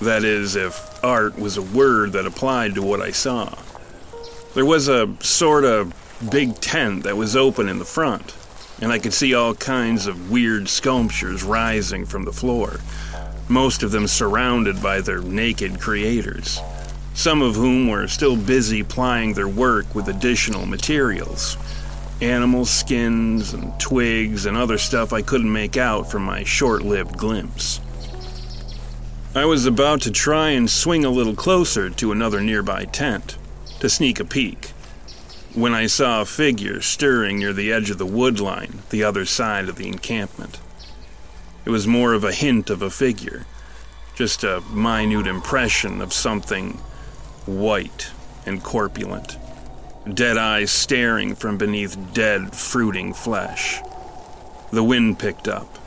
That 0.00 0.22
is, 0.22 0.54
if 0.54 1.02
art 1.02 1.36
was 1.36 1.56
a 1.56 1.62
word 1.62 2.12
that 2.12 2.24
applied 2.24 2.76
to 2.76 2.82
what 2.82 3.00
I 3.00 3.10
saw. 3.10 3.52
There 4.54 4.64
was 4.64 4.86
a 4.86 5.12
sort 5.18 5.64
of 5.64 5.92
big 6.30 6.60
tent 6.60 7.02
that 7.02 7.16
was 7.16 7.34
open 7.34 7.68
in 7.68 7.80
the 7.80 7.84
front, 7.84 8.32
and 8.80 8.92
I 8.92 9.00
could 9.00 9.12
see 9.12 9.34
all 9.34 9.56
kinds 9.56 10.06
of 10.06 10.30
weird 10.30 10.68
sculptures 10.68 11.42
rising 11.42 12.06
from 12.06 12.24
the 12.24 12.32
floor, 12.32 12.78
most 13.48 13.82
of 13.82 13.90
them 13.90 14.06
surrounded 14.06 14.80
by 14.80 15.00
their 15.00 15.20
naked 15.20 15.80
creators, 15.80 16.60
some 17.12 17.42
of 17.42 17.56
whom 17.56 17.88
were 17.88 18.06
still 18.06 18.36
busy 18.36 18.84
plying 18.84 19.34
their 19.34 19.48
work 19.48 19.96
with 19.96 20.06
additional 20.06 20.64
materials 20.64 21.56
animal 22.20 22.64
skins 22.64 23.52
and 23.52 23.78
twigs 23.80 24.46
and 24.46 24.56
other 24.56 24.78
stuff 24.78 25.12
I 25.12 25.22
couldn't 25.22 25.52
make 25.52 25.76
out 25.76 26.10
from 26.10 26.22
my 26.22 26.44
short 26.44 26.82
lived 26.82 27.16
glimpse. 27.16 27.80
I 29.34 29.44
was 29.44 29.66
about 29.66 30.00
to 30.02 30.12
try 30.12 30.50
and 30.50 30.70
swing 30.70 31.04
a 31.04 31.10
little 31.10 31.34
closer 31.34 31.90
to 31.90 32.12
another 32.12 32.40
nearby 32.40 32.84
tent 32.84 33.36
to 33.80 33.90
sneak 33.90 34.20
a 34.20 34.24
peek 34.24 34.68
when 35.54 35.74
I 35.74 35.86
saw 35.86 36.20
a 36.20 36.24
figure 36.24 36.80
stirring 36.80 37.38
near 37.38 37.52
the 37.52 37.72
edge 37.72 37.90
of 37.90 37.98
the 37.98 38.06
wood 38.06 38.40
line, 38.40 38.82
the 38.90 39.02
other 39.02 39.24
side 39.24 39.68
of 39.68 39.76
the 39.76 39.88
encampment. 39.88 40.60
It 41.64 41.70
was 41.70 41.86
more 41.86 42.12
of 42.12 42.24
a 42.24 42.32
hint 42.32 42.70
of 42.70 42.82
a 42.82 42.90
figure, 42.90 43.46
just 44.14 44.44
a 44.44 44.62
minute 44.72 45.26
impression 45.26 46.00
of 46.00 46.12
something 46.12 46.74
white 47.46 48.10
and 48.46 48.62
corpulent 48.62 49.36
dead 50.12 50.36
eyes 50.36 50.70
staring 50.70 51.34
from 51.34 51.56
beneath 51.56 51.96
dead, 52.12 52.54
fruiting 52.54 53.14
flesh. 53.14 53.80
The 54.70 54.84
wind 54.84 55.18
picked 55.18 55.48
up, 55.48 55.78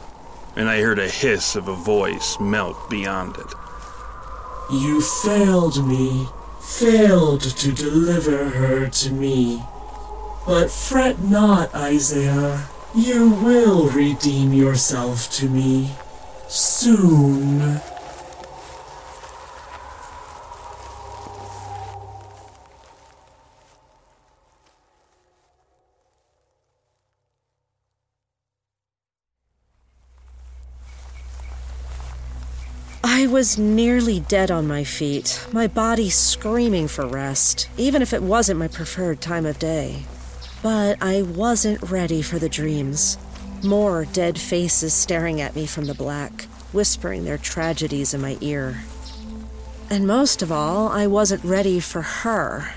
and 0.56 0.68
I 0.68 0.82
heard 0.82 0.98
a 0.98 1.08
hiss 1.08 1.56
of 1.56 1.68
a 1.68 1.76
voice 1.76 2.40
melt 2.40 2.90
beyond 2.90 3.36
it. 3.38 3.54
You 4.72 5.02
failed 5.02 5.88
me, 5.88 6.28
failed 6.62 7.42
to 7.42 7.72
deliver 7.72 8.50
her 8.50 8.88
to 8.90 9.12
me. 9.12 9.62
But 10.46 10.72
fret 10.72 11.22
not, 11.22 11.74
Isaiah. 11.76 12.68
You 12.96 13.30
will 13.30 13.90
redeem 13.90 14.54
yourself 14.54 15.30
to 15.34 15.48
me. 15.48 15.92
Soon. 16.48 17.82
I 33.04 33.27
was 33.38 33.56
nearly 33.56 34.20
dead 34.22 34.50
on 34.50 34.68
my 34.68 34.84
feet, 34.84 35.46
my 35.54 35.68
body 35.68 36.10
screaming 36.10 36.88
for 36.88 37.06
rest, 37.06 37.70
even 37.78 38.02
if 38.02 38.12
it 38.12 38.24
wasn't 38.24 38.58
my 38.58 38.68
preferred 38.68 39.22
time 39.22 39.46
of 39.46 39.60
day. 39.60 40.02
But 40.64 40.98
I 41.04 41.22
wasn't 41.22 41.84
ready 41.84 42.24
for 42.24 42.40
the 42.40 42.50
dreams. 42.50 43.20
More 43.64 44.06
dead 44.06 44.40
faces 44.40 44.96
staring 44.96 45.40
at 45.40 45.56
me 45.56 45.68
from 45.68 45.86
the 45.86 45.94
black, 45.94 46.46
whispering 46.72 47.26
their 47.26 47.38
tragedies 47.38 48.12
in 48.12 48.22
my 48.22 48.40
ear. 48.42 48.82
And 49.92 50.08
most 50.08 50.42
of 50.42 50.52
all, 50.52 50.88
I 50.88 51.06
wasn't 51.06 51.44
ready 51.44 51.80
for 51.80 52.02
her. 52.02 52.74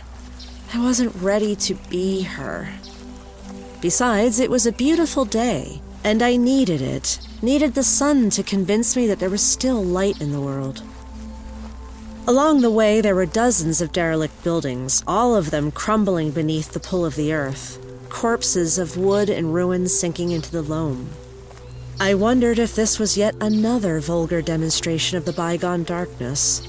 I 0.74 0.78
wasn't 0.78 1.16
ready 1.22 1.56
to 1.56 1.74
be 1.88 2.24
her. 2.24 2.68
Besides, 3.80 4.38
it 4.38 4.50
was 4.50 4.66
a 4.66 4.72
beautiful 4.72 5.24
day, 5.24 5.80
and 6.04 6.22
I 6.22 6.36
needed 6.36 6.80
it, 6.80 7.18
needed 7.42 7.74
the 7.74 7.82
sun 7.82 8.30
to 8.30 8.42
convince 8.42 8.96
me 8.96 9.06
that 9.06 9.18
there 9.18 9.30
was 9.30 9.42
still 9.42 9.82
light 9.82 10.20
in 10.20 10.32
the 10.32 10.40
world. 10.40 10.82
Along 12.26 12.60
the 12.60 12.70
way, 12.70 13.00
there 13.00 13.14
were 13.14 13.26
dozens 13.26 13.80
of 13.80 13.92
derelict 13.92 14.44
buildings, 14.44 15.02
all 15.06 15.34
of 15.34 15.50
them 15.50 15.70
crumbling 15.70 16.30
beneath 16.30 16.72
the 16.72 16.80
pull 16.80 17.04
of 17.04 17.16
the 17.16 17.32
earth, 17.32 17.78
corpses 18.08 18.78
of 18.78 18.96
wood 18.96 19.28
and 19.28 19.54
ruins 19.54 19.98
sinking 19.98 20.30
into 20.30 20.50
the 20.50 20.62
loam. 20.62 21.10
I 21.98 22.14
wondered 22.14 22.58
if 22.58 22.74
this 22.74 22.98
was 22.98 23.16
yet 23.16 23.34
another 23.40 24.00
vulgar 24.00 24.40
demonstration 24.40 25.18
of 25.18 25.24
the 25.24 25.32
bygone 25.32 25.84
darkness, 25.84 26.60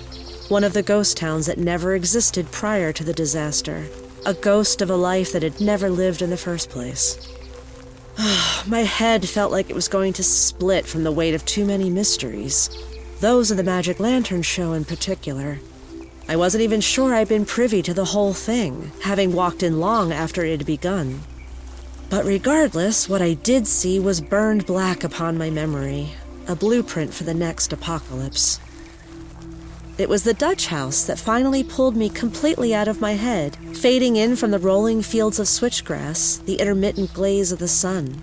one 0.50 0.64
of 0.64 0.74
the 0.74 0.84
ghost 0.84 1.16
towns 1.16 1.46
that 1.46 1.58
never 1.58 1.96
existed 1.96 2.52
prior 2.52 2.92
to 2.92 3.04
the 3.04 3.14
disaster, 3.14 3.86
a 4.26 4.34
ghost 4.34 4.82
of 4.82 4.90
a 4.90 4.96
life 4.96 5.32
that 5.32 5.44
had 5.44 5.62
never 5.62 5.90
lived 5.90 6.22
in 6.22 6.30
the 6.30 6.38
first 6.38 6.70
place. 6.70 7.18
My 8.68 8.82
head 8.82 9.28
felt 9.28 9.52
like 9.52 9.70
it 9.70 9.76
was 9.76 9.88
going 9.88 10.14
to 10.14 10.24
split 10.24 10.86
from 10.86 11.04
the 11.04 11.12
weight 11.12 11.34
of 11.34 11.44
too 11.46 11.66
many 11.66 11.90
mysteries, 11.90 12.70
those 13.20 13.50
of 13.50 13.58
the 13.58 13.64
Magic 13.64 14.00
Lantern 14.00 14.44
show 14.44 14.74
in 14.74 14.86
particular. 14.86 15.60
I 16.28 16.36
wasn't 16.36 16.64
even 16.64 16.82
sure 16.82 17.16
I'd 17.16 17.30
been 17.30 17.46
privy 17.46 17.82
to 17.82 17.94
the 17.94 18.06
whole 18.06 18.34
thing, 18.34 18.92
having 19.02 19.34
walked 19.34 19.64
in 19.64 19.80
long 19.80 20.12
after 20.12 20.46
it 20.46 20.52
had 20.52 20.66
begun. 20.68 21.22
But 22.10 22.26
regardless, 22.26 23.10
what 23.10 23.24
I 23.24 23.34
did 23.34 23.66
see 23.66 24.00
was 24.00 24.22
burned 24.22 24.68
black 24.68 25.04
upon 25.04 25.38
my 25.38 25.50
memory, 25.50 26.14
a 26.48 26.56
blueprint 26.56 27.14
for 27.14 27.24
the 27.24 27.34
next 27.34 27.74
apocalypse. 27.74 28.60
It 29.98 30.10
was 30.10 30.24
the 30.24 30.34
Dutch 30.34 30.68
house 30.68 31.04
that 31.04 31.20
finally 31.20 31.64
pulled 31.64 31.96
me 31.96 32.10
completely 32.10 32.74
out 32.74 32.88
of 32.88 33.02
my 33.02 33.14
head, 33.14 33.58
fading 33.78 34.16
in 34.16 34.36
from 34.36 34.52
the 34.52 34.60
rolling 34.60 35.02
fields 35.02 35.38
of 35.38 35.48
switchgrass, 35.48 36.44
the 36.46 36.56
intermittent 36.56 37.14
glaze 37.14 37.52
of 37.52 37.60
the 37.60 37.68
sun. 37.68 38.22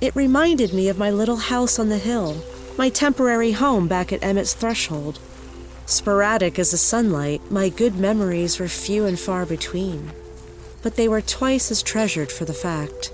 It 0.00 0.16
reminded 0.16 0.72
me 0.72 0.88
of 0.88 0.98
my 0.98 1.10
little 1.10 1.36
house 1.36 1.78
on 1.78 1.88
the 1.88 1.98
hill, 1.98 2.42
my 2.78 2.88
temporary 2.88 3.52
home 3.52 3.88
back 3.88 4.12
at 4.12 4.22
Emmett's 4.22 4.54
threshold. 4.54 5.18
Sporadic 5.84 6.58
as 6.58 6.70
the 6.70 6.78
sunlight, 6.78 7.50
my 7.50 7.68
good 7.68 7.96
memories 7.96 8.58
were 8.58 8.68
few 8.68 9.04
and 9.04 9.18
far 9.18 9.44
between, 9.44 10.12
but 10.82 10.94
they 10.94 11.08
were 11.08 11.20
twice 11.20 11.70
as 11.70 11.82
treasured 11.82 12.30
for 12.30 12.44
the 12.44 12.54
fact. 12.54 13.12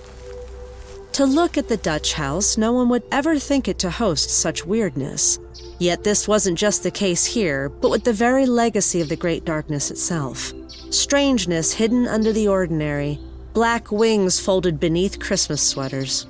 To 1.17 1.25
look 1.25 1.57
at 1.57 1.69
the 1.69 1.79
Dutch 1.79 2.13
house, 2.13 2.59
no 2.59 2.75
one 2.75 2.91
would 2.91 3.03
ever 3.11 3.39
think 3.39 3.69
it 3.69 3.79
to 3.79 3.89
host 3.89 4.29
such 4.29 4.67
weirdness. 4.67 5.39
Yet 5.79 6.05
this 6.05 6.29
wasn't 6.29 6.59
just 6.59 6.83
the 6.83 6.91
case 6.91 7.25
here, 7.25 7.71
but 7.71 7.91
with 7.91 8.05
the 8.05 8.13
very 8.13 8.45
legacy 8.45 9.01
of 9.01 9.09
the 9.09 9.17
Great 9.17 9.47
Darkness 9.47 9.91
itself. 9.91 10.53
Strangeness 10.91 11.73
hidden 11.73 12.07
under 12.07 12.35
the 12.35 12.49
ordinary, 12.49 13.19
black 13.55 13.91
wings 13.91 14.39
folded 14.39 14.79
beneath 14.79 15.19
Christmas 15.19 15.63
sweaters. 15.63 16.27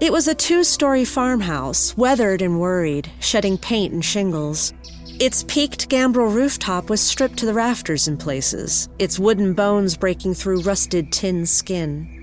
It 0.00 0.10
was 0.10 0.26
a 0.26 0.34
two 0.34 0.64
story 0.64 1.04
farmhouse, 1.04 1.94
weathered 1.98 2.40
and 2.40 2.60
worried, 2.60 3.12
shedding 3.20 3.58
paint 3.58 3.92
and 3.92 4.02
shingles. 4.02 4.72
Its 5.20 5.42
peaked 5.42 5.90
gambrel 5.90 6.28
rooftop 6.28 6.88
was 6.88 7.02
stripped 7.02 7.36
to 7.40 7.44
the 7.44 7.52
rafters 7.52 8.08
in 8.08 8.16
places, 8.16 8.88
its 8.98 9.18
wooden 9.18 9.52
bones 9.52 9.98
breaking 9.98 10.32
through 10.32 10.62
rusted 10.62 11.12
tin 11.12 11.44
skin. 11.44 12.19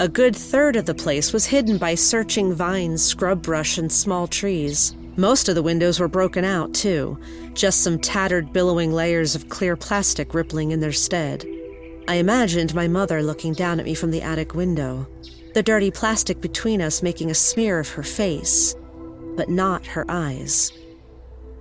A 0.00 0.08
good 0.08 0.36
third 0.36 0.76
of 0.76 0.86
the 0.86 0.94
place 0.94 1.32
was 1.32 1.46
hidden 1.46 1.76
by 1.76 1.96
searching 1.96 2.54
vines, 2.54 3.02
scrub 3.02 3.42
brush, 3.42 3.78
and 3.78 3.90
small 3.90 4.28
trees. 4.28 4.94
Most 5.16 5.48
of 5.48 5.56
the 5.56 5.62
windows 5.62 5.98
were 5.98 6.06
broken 6.06 6.44
out, 6.44 6.72
too, 6.72 7.18
just 7.52 7.82
some 7.82 7.98
tattered, 7.98 8.52
billowing 8.52 8.92
layers 8.92 9.34
of 9.34 9.48
clear 9.48 9.74
plastic 9.74 10.34
rippling 10.34 10.70
in 10.70 10.78
their 10.78 10.92
stead. 10.92 11.44
I 12.06 12.14
imagined 12.14 12.76
my 12.76 12.86
mother 12.86 13.24
looking 13.24 13.54
down 13.54 13.80
at 13.80 13.86
me 13.86 13.94
from 13.94 14.12
the 14.12 14.22
attic 14.22 14.54
window, 14.54 15.08
the 15.54 15.64
dirty 15.64 15.90
plastic 15.90 16.40
between 16.40 16.80
us 16.80 17.02
making 17.02 17.32
a 17.32 17.34
smear 17.34 17.80
of 17.80 17.88
her 17.88 18.04
face, 18.04 18.76
but 19.34 19.48
not 19.48 19.84
her 19.84 20.04
eyes. 20.08 20.70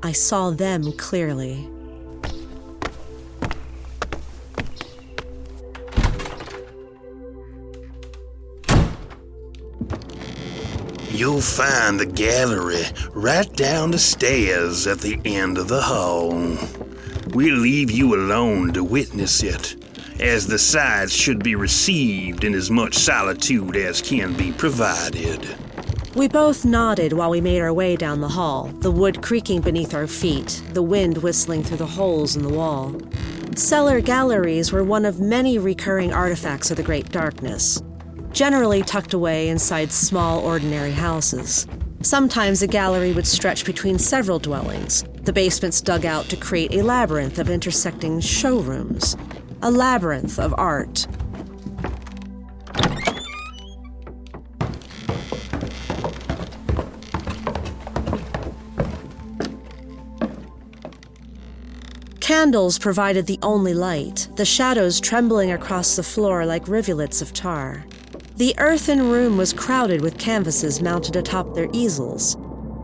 I 0.04 0.12
saw 0.12 0.52
them 0.52 0.92
clearly. 0.92 1.68
You'll 11.18 11.42
find 11.42 12.00
the 12.00 12.06
gallery 12.06 12.84
right 13.12 13.52
down 13.54 13.90
the 13.90 13.98
stairs 13.98 14.86
at 14.86 15.00
the 15.00 15.20
end 15.26 15.58
of 15.58 15.68
the 15.68 15.82
hall. 15.82 16.30
We'll 17.34 17.58
leave 17.58 17.90
you 17.90 18.14
alone 18.14 18.72
to 18.74 18.84
witness 18.84 19.42
it, 19.42 19.84
as 20.22 20.46
the 20.46 20.60
sights 20.60 21.14
should 21.14 21.44
be 21.44 21.56
received 21.56 22.44
in 22.44 22.54
as 22.54 22.70
much 22.70 22.94
solitude 22.94 23.76
as 23.76 24.00
can 24.00 24.34
be 24.38 24.52
provided. 24.52 25.58
We 26.14 26.28
both 26.28 26.64
nodded 26.64 27.14
while 27.14 27.32
we 27.32 27.42
made 27.42 27.62
our 27.62 27.74
way 27.74 27.96
down 27.96 28.22
the 28.22 28.28
hall, 28.28 28.68
the 28.82 28.92
wood 28.92 29.24
creaking 29.24 29.62
beneath 29.62 29.96
our 29.96 30.06
feet, 30.06 30.62
the 30.74 30.84
wind 30.84 31.24
whistling 31.24 31.64
through 31.64 31.78
the 31.78 31.88
holes 31.88 32.36
in 32.36 32.44
the 32.44 32.54
wall. 32.54 32.96
Cellar 33.56 34.02
galleries 34.02 34.72
were 34.72 34.84
one 34.84 35.04
of 35.04 35.20
many 35.20 35.58
recurring 35.58 36.14
artifacts 36.14 36.70
of 36.70 36.78
the 36.78 36.84
Great 36.84 37.10
Darkness 37.12 37.82
generally 38.38 38.84
tucked 38.84 39.16
away 39.16 39.50
inside 39.50 39.92
small, 39.92 40.42
ordinary 40.42 40.92
houses. 40.92 41.66
Sometimes 42.04 42.62
a 42.62 42.68
gallery 42.68 43.12
would 43.12 43.26
stretch 43.26 43.66
between 43.66 43.98
several 43.98 44.38
dwellings, 44.38 45.04
the 45.24 45.34
basements 45.34 45.82
dug 45.82 46.06
out 46.06 46.26
to 46.26 46.38
create 46.38 46.72
a 46.72 46.84
labyrinth 46.84 47.40
of 47.40 47.50
intersecting 47.50 48.20
showrooms, 48.20 49.18
a 49.64 49.72
labyrinth 49.72 50.38
of 50.38 50.54
art. 50.56 51.08
Candles 62.20 62.78
provided 62.78 63.26
the 63.26 63.40
only 63.42 63.74
light, 63.74 64.28
the 64.36 64.46
shadows 64.46 65.02
trembling 65.02 65.52
across 65.52 65.96
the 65.96 66.04
floor 66.04 66.46
like 66.46 66.68
rivulets 66.68 67.24
of 67.24 67.34
tar. 67.34 67.84
The 68.38 68.54
earthen 68.60 69.10
room 69.10 69.36
was 69.36 69.52
crowded 69.52 70.02
with 70.02 70.20
canvases 70.20 70.80
mounted 70.80 71.16
atop 71.16 71.56
their 71.56 71.70
easels, 71.74 72.38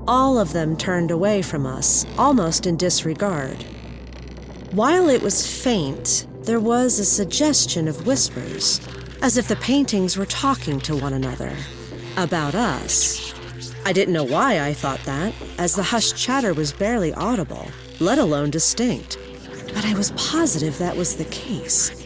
all 0.07 0.39
of 0.39 0.51
them 0.51 0.75
turned 0.75 1.11
away 1.11 1.43
from 1.43 1.67
us, 1.67 2.07
almost 2.17 2.65
in 2.65 2.75
disregard. 2.75 3.61
While 4.71 5.09
it 5.09 5.21
was 5.21 5.45
faint, 5.45 6.25
there 6.41 6.59
was 6.59 6.97
a 6.97 7.05
suggestion 7.05 7.87
of 7.87 8.07
whispers, 8.07 8.81
as 9.21 9.37
if 9.37 9.47
the 9.47 9.55
paintings 9.57 10.17
were 10.17 10.25
talking 10.25 10.79
to 10.81 10.95
one 10.95 11.13
another. 11.13 11.55
About 12.17 12.55
us. 12.55 13.35
I 13.85 13.93
didn't 13.93 14.15
know 14.15 14.23
why 14.23 14.59
I 14.59 14.73
thought 14.73 15.03
that, 15.05 15.35
as 15.59 15.75
the 15.75 15.83
hushed 15.83 16.17
chatter 16.17 16.55
was 16.55 16.73
barely 16.73 17.13
audible, 17.13 17.67
let 17.99 18.17
alone 18.17 18.49
distinct. 18.49 19.19
But 19.67 19.85
I 19.85 19.93
was 19.93 20.13
positive 20.13 20.79
that 20.79 20.97
was 20.97 21.17
the 21.17 21.25
case. 21.25 22.02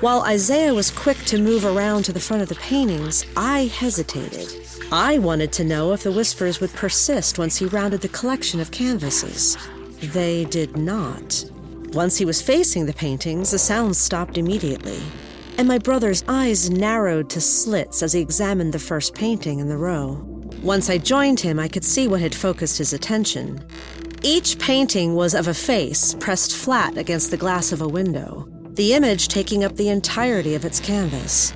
While 0.00 0.24
Isaiah 0.24 0.74
was 0.74 0.90
quick 0.90 1.16
to 1.24 1.38
move 1.38 1.64
around 1.64 2.02
to 2.02 2.12
the 2.12 2.20
front 2.20 2.42
of 2.42 2.50
the 2.50 2.54
paintings, 2.56 3.24
I 3.34 3.64
hesitated. 3.64 4.46
I 4.92 5.16
wanted 5.16 5.52
to 5.54 5.64
know 5.64 5.94
if 5.94 6.02
the 6.02 6.12
whispers 6.12 6.60
would 6.60 6.74
persist 6.74 7.38
once 7.38 7.56
he 7.56 7.64
rounded 7.64 8.02
the 8.02 8.08
collection 8.08 8.60
of 8.60 8.70
canvases. 8.70 9.56
They 10.02 10.44
did 10.44 10.76
not. 10.76 11.42
Once 11.94 12.18
he 12.18 12.26
was 12.26 12.42
facing 12.42 12.84
the 12.84 12.92
paintings, 12.92 13.52
the 13.52 13.58
sounds 13.58 13.96
stopped 13.96 14.36
immediately, 14.36 15.00
and 15.56 15.66
my 15.66 15.78
brother's 15.78 16.24
eyes 16.28 16.68
narrowed 16.68 17.30
to 17.30 17.40
slits 17.40 18.02
as 18.02 18.12
he 18.12 18.20
examined 18.20 18.74
the 18.74 18.78
first 18.78 19.14
painting 19.14 19.60
in 19.60 19.70
the 19.70 19.78
row. 19.78 20.22
Once 20.62 20.90
I 20.90 20.98
joined 20.98 21.40
him, 21.40 21.58
I 21.58 21.68
could 21.68 21.84
see 21.84 22.06
what 22.06 22.20
had 22.20 22.34
focused 22.34 22.76
his 22.76 22.92
attention. 22.92 23.64
Each 24.22 24.58
painting 24.58 25.14
was 25.14 25.34
of 25.34 25.48
a 25.48 25.54
face 25.54 26.14
pressed 26.20 26.54
flat 26.54 26.98
against 26.98 27.30
the 27.30 27.38
glass 27.38 27.72
of 27.72 27.80
a 27.80 27.88
window 27.88 28.46
the 28.76 28.94
image 28.94 29.28
taking 29.28 29.64
up 29.64 29.76
the 29.76 29.88
entirety 29.88 30.54
of 30.54 30.64
its 30.64 30.80
canvas. 30.80 31.52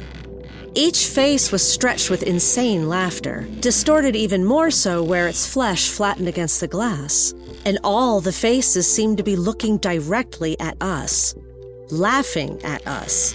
Each 0.75 1.07
face 1.07 1.53
was 1.53 1.67
stretched 1.67 2.11
with 2.11 2.23
insane 2.23 2.89
laughter, 2.89 3.47
distorted 3.61 4.17
even 4.17 4.45
more 4.45 4.71
so 4.71 5.03
where 5.03 5.29
its 5.29 5.47
flesh 5.47 5.89
flattened 5.89 6.29
against 6.29 6.61
the 6.61 6.69
glass. 6.69 7.35
And 7.65 7.79
all 7.85 8.21
the 8.21 8.33
faces 8.33 8.91
seemed 8.91 9.19
to 9.19 9.25
be 9.25 9.37
looking 9.37 9.79
directly 9.79 10.59
at 10.61 10.81
us, 10.81 11.35
laughing 11.91 12.63
at 12.63 12.87
us. 12.87 13.35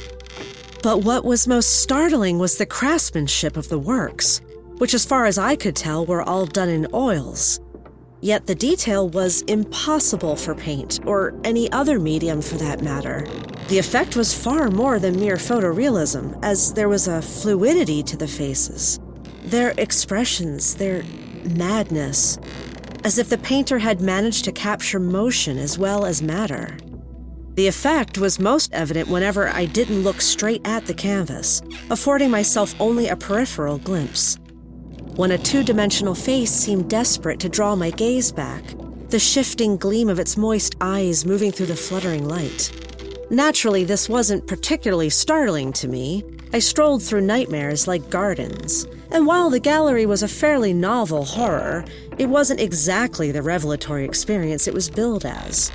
But 0.81 1.03
what 1.03 1.25
was 1.25 1.47
most 1.47 1.81
startling 1.81 2.39
was 2.39 2.57
the 2.57 2.65
craftsmanship 2.65 3.57
of 3.57 3.69
the 3.69 3.79
works, 3.79 4.41
which, 4.77 4.93
as 4.93 5.05
far 5.05 5.25
as 5.25 5.37
I 5.37 5.55
could 5.55 5.75
tell, 5.75 6.05
were 6.05 6.23
all 6.23 6.45
done 6.45 6.69
in 6.69 6.87
oils. 6.93 7.59
Yet 8.25 8.47
the 8.47 8.55
detail 8.55 9.07
was 9.07 9.43
impossible 9.43 10.35
for 10.35 10.55
paint, 10.55 10.99
or 11.05 11.39
any 11.43 11.71
other 11.71 11.99
medium 11.99 12.41
for 12.41 12.55
that 12.55 12.81
matter. 12.81 13.23
The 13.67 13.77
effect 13.77 14.15
was 14.15 14.33
far 14.33 14.71
more 14.71 14.97
than 14.97 15.19
mere 15.19 15.35
photorealism, 15.35 16.39
as 16.41 16.73
there 16.73 16.89
was 16.89 17.07
a 17.07 17.21
fluidity 17.21 18.01
to 18.01 18.17
the 18.17 18.27
faces. 18.27 18.99
Their 19.43 19.75
expressions, 19.77 20.73
their 20.73 21.03
madness, 21.55 22.39
as 23.03 23.19
if 23.19 23.29
the 23.29 23.37
painter 23.37 23.77
had 23.77 24.01
managed 24.01 24.43
to 24.45 24.51
capture 24.51 24.99
motion 24.99 25.59
as 25.59 25.77
well 25.77 26.03
as 26.03 26.23
matter. 26.23 26.79
The 27.53 27.67
effect 27.67 28.17
was 28.17 28.39
most 28.39 28.73
evident 28.73 29.07
whenever 29.07 29.49
I 29.49 29.67
didn't 29.67 30.01
look 30.01 30.19
straight 30.19 30.65
at 30.65 30.87
the 30.87 30.95
canvas, 30.95 31.61
affording 31.91 32.31
myself 32.31 32.73
only 32.79 33.07
a 33.07 33.15
peripheral 33.15 33.77
glimpse. 33.77 34.39
When 35.15 35.31
a 35.31 35.37
two 35.37 35.63
dimensional 35.63 36.13
face 36.13 36.51
seemed 36.51 36.89
desperate 36.89 37.39
to 37.39 37.47
draw 37.47 37.73
my 37.73 37.89
gaze 37.89 38.33
back, 38.33 38.61
the 39.07 39.17
shifting 39.17 39.77
gleam 39.77 40.09
of 40.09 40.19
its 40.19 40.35
moist 40.35 40.75
eyes 40.81 41.25
moving 41.25 41.53
through 41.53 41.67
the 41.67 41.75
fluttering 41.77 42.27
light. 42.27 42.69
Naturally, 43.29 43.85
this 43.85 44.09
wasn't 44.09 44.45
particularly 44.45 45.09
startling 45.09 45.71
to 45.71 45.87
me. 45.87 46.25
I 46.51 46.59
strolled 46.59 47.01
through 47.01 47.21
nightmares 47.21 47.87
like 47.87 48.09
gardens, 48.09 48.87
and 49.09 49.25
while 49.25 49.49
the 49.49 49.59
gallery 49.61 50.05
was 50.05 50.21
a 50.21 50.27
fairly 50.27 50.73
novel 50.73 51.23
horror, 51.23 51.85
it 52.17 52.25
wasn't 52.25 52.59
exactly 52.59 53.31
the 53.31 53.41
revelatory 53.41 54.03
experience 54.03 54.67
it 54.67 54.73
was 54.73 54.89
billed 54.89 55.25
as. 55.25 55.71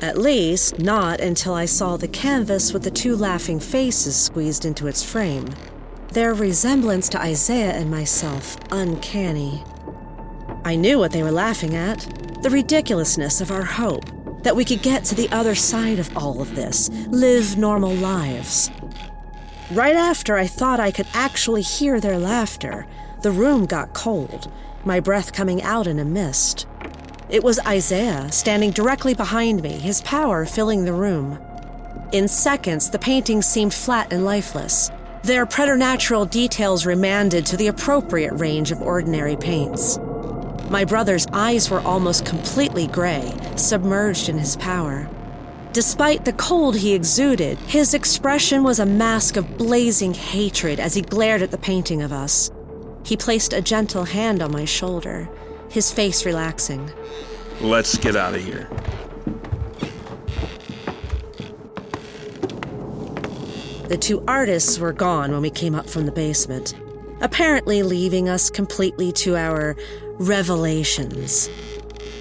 At 0.00 0.16
least, 0.16 0.78
not 0.78 1.20
until 1.20 1.52
I 1.52 1.66
saw 1.66 1.98
the 1.98 2.08
canvas 2.08 2.72
with 2.72 2.84
the 2.84 2.90
two 2.90 3.16
laughing 3.16 3.60
faces 3.60 4.16
squeezed 4.16 4.64
into 4.64 4.86
its 4.86 5.04
frame. 5.04 5.50
Their 6.12 6.34
resemblance 6.34 7.08
to 7.08 7.22
Isaiah 7.22 7.72
and 7.72 7.90
myself, 7.90 8.58
uncanny. 8.70 9.64
I 10.62 10.76
knew 10.76 10.98
what 10.98 11.12
they 11.12 11.22
were 11.22 11.30
laughing 11.30 11.74
at 11.74 12.00
the 12.42 12.50
ridiculousness 12.50 13.40
of 13.40 13.50
our 13.50 13.64
hope 13.64 14.04
that 14.42 14.54
we 14.54 14.66
could 14.66 14.82
get 14.82 15.04
to 15.04 15.14
the 15.14 15.30
other 15.30 15.54
side 15.54 15.98
of 15.98 16.14
all 16.14 16.42
of 16.42 16.54
this, 16.54 16.90
live 17.08 17.56
normal 17.56 17.94
lives. 17.94 18.70
Right 19.70 19.96
after 19.96 20.36
I 20.36 20.46
thought 20.46 20.80
I 20.80 20.90
could 20.90 21.06
actually 21.14 21.62
hear 21.62 21.98
their 21.98 22.18
laughter, 22.18 22.86
the 23.22 23.30
room 23.30 23.64
got 23.64 23.94
cold, 23.94 24.52
my 24.84 25.00
breath 25.00 25.32
coming 25.32 25.62
out 25.62 25.86
in 25.86 25.98
a 25.98 26.04
mist. 26.04 26.66
It 27.30 27.42
was 27.42 27.58
Isaiah 27.60 28.30
standing 28.30 28.72
directly 28.72 29.14
behind 29.14 29.62
me, 29.62 29.78
his 29.78 30.02
power 30.02 30.44
filling 30.44 30.84
the 30.84 30.92
room. 30.92 31.38
In 32.12 32.28
seconds, 32.28 32.90
the 32.90 32.98
paintings 32.98 33.46
seemed 33.46 33.72
flat 33.72 34.12
and 34.12 34.26
lifeless, 34.26 34.90
their 35.22 35.46
preternatural 35.46 36.26
details 36.26 36.84
remanded 36.84 37.46
to 37.46 37.56
the 37.56 37.68
appropriate 37.68 38.32
range 38.34 38.72
of 38.72 38.82
ordinary 38.82 39.36
paints. 39.36 39.98
My 40.68 40.84
brother's 40.84 41.26
eyes 41.32 41.70
were 41.70 41.80
almost 41.80 42.26
completely 42.26 42.88
gray, 42.88 43.32
submerged 43.56 44.28
in 44.28 44.38
his 44.38 44.56
power. 44.56 45.08
Despite 45.72 46.24
the 46.24 46.32
cold 46.32 46.76
he 46.76 46.92
exuded, 46.92 47.56
his 47.58 47.94
expression 47.94 48.62
was 48.64 48.80
a 48.80 48.86
mask 48.86 49.36
of 49.36 49.56
blazing 49.56 50.12
hatred 50.12 50.80
as 50.80 50.94
he 50.94 51.02
glared 51.02 51.42
at 51.42 51.50
the 51.50 51.58
painting 51.58 52.02
of 52.02 52.12
us. 52.12 52.50
He 53.04 53.16
placed 53.16 53.52
a 53.52 53.62
gentle 53.62 54.04
hand 54.04 54.42
on 54.42 54.50
my 54.50 54.64
shoulder, 54.64 55.28
his 55.68 55.92
face 55.92 56.26
relaxing. 56.26 56.90
Let's 57.60 57.96
get 57.96 58.16
out 58.16 58.34
of 58.34 58.44
here. 58.44 58.68
The 63.92 63.98
two 63.98 64.24
artists 64.26 64.78
were 64.78 64.94
gone 64.94 65.32
when 65.32 65.42
we 65.42 65.50
came 65.50 65.74
up 65.74 65.86
from 65.86 66.06
the 66.06 66.12
basement, 66.12 66.74
apparently 67.20 67.82
leaving 67.82 68.26
us 68.26 68.48
completely 68.48 69.12
to 69.12 69.36
our 69.36 69.76
revelations. 70.14 71.50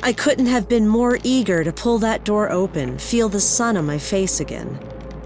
I 0.03 0.11
couldn't 0.11 0.47
have 0.47 0.67
been 0.67 0.85
more 0.85 1.17
eager 1.23 1.63
to 1.63 1.71
pull 1.71 1.97
that 1.99 2.25
door 2.25 2.51
open, 2.51 2.97
feel 2.97 3.29
the 3.29 3.39
sun 3.39 3.77
on 3.77 3.85
my 3.85 3.99
face 3.99 4.41
again. 4.41 4.77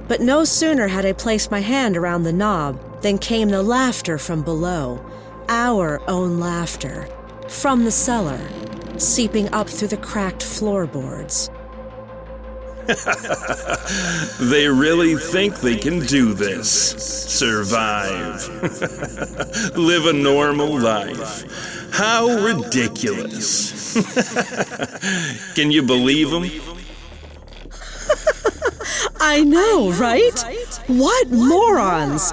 But 0.08 0.21
no 0.21 0.43
sooner 0.43 0.88
had 0.88 1.03
I 1.03 1.13
placed 1.13 1.49
my 1.49 1.62
hand 1.62 1.97
around 1.97 2.21
the 2.21 2.31
knob 2.31 3.01
than 3.01 3.17
came 3.17 3.49
the 3.49 3.63
laughter 3.63 4.19
from 4.19 4.43
below, 4.43 5.03
our 5.49 5.99
own 6.08 6.39
laughter, 6.39 7.08
from 7.49 7.86
the 7.86 7.91
cellar, 7.91 8.39
seeping 8.99 9.51
up 9.51 9.67
through 9.67 9.88
the 9.88 9.97
cracked 9.97 10.43
floorboards. 10.43 11.49
they 14.39 14.67
really 14.67 15.15
think 15.15 15.56
they 15.56 15.76
can 15.76 16.00
do 16.06 16.34
this. 16.34 16.69
Survive. 16.69 18.48
Live 19.76 20.06
a 20.06 20.13
normal 20.13 20.80
life. 20.80 21.91
How 21.91 22.28
ridiculous. 22.28 23.95
can 25.56 25.71
you 25.71 25.82
believe 25.82 26.30
them? 26.30 26.45
I 29.19 29.43
know, 29.43 29.91
right? 29.93 30.39
What 30.88 31.30
morons! 31.32 32.32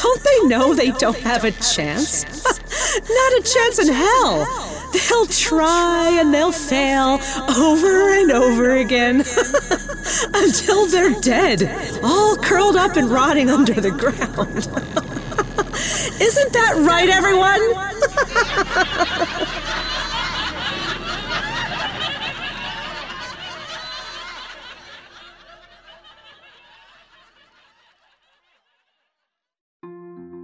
don't 0.00 0.22
they 0.22 0.48
know 0.48 0.74
they 0.74 0.92
don't 0.92 1.18
have 1.18 1.44
a 1.44 1.50
chance? 1.50 2.24
Not 2.24 3.32
a 3.32 3.42
chance 3.42 3.78
in 3.78 3.92
hell! 3.92 4.73
They'll 4.94 5.26
try 5.26 6.18
and 6.20 6.32
they'll 6.32 6.52
fail 6.52 7.18
over 7.56 8.12
and 8.14 8.30
over 8.30 8.76
again 8.76 9.20
until 10.34 10.86
they're 10.86 11.20
dead, 11.20 11.98
all 12.02 12.36
curled 12.36 12.76
up 12.76 12.94
and 12.96 13.10
rotting 13.10 13.50
under 13.50 13.74
the 13.74 13.90
ground. 13.90 14.68
Isn't 16.20 16.52
that 16.52 16.76
right, 16.86 17.08
everyone? 17.08 17.60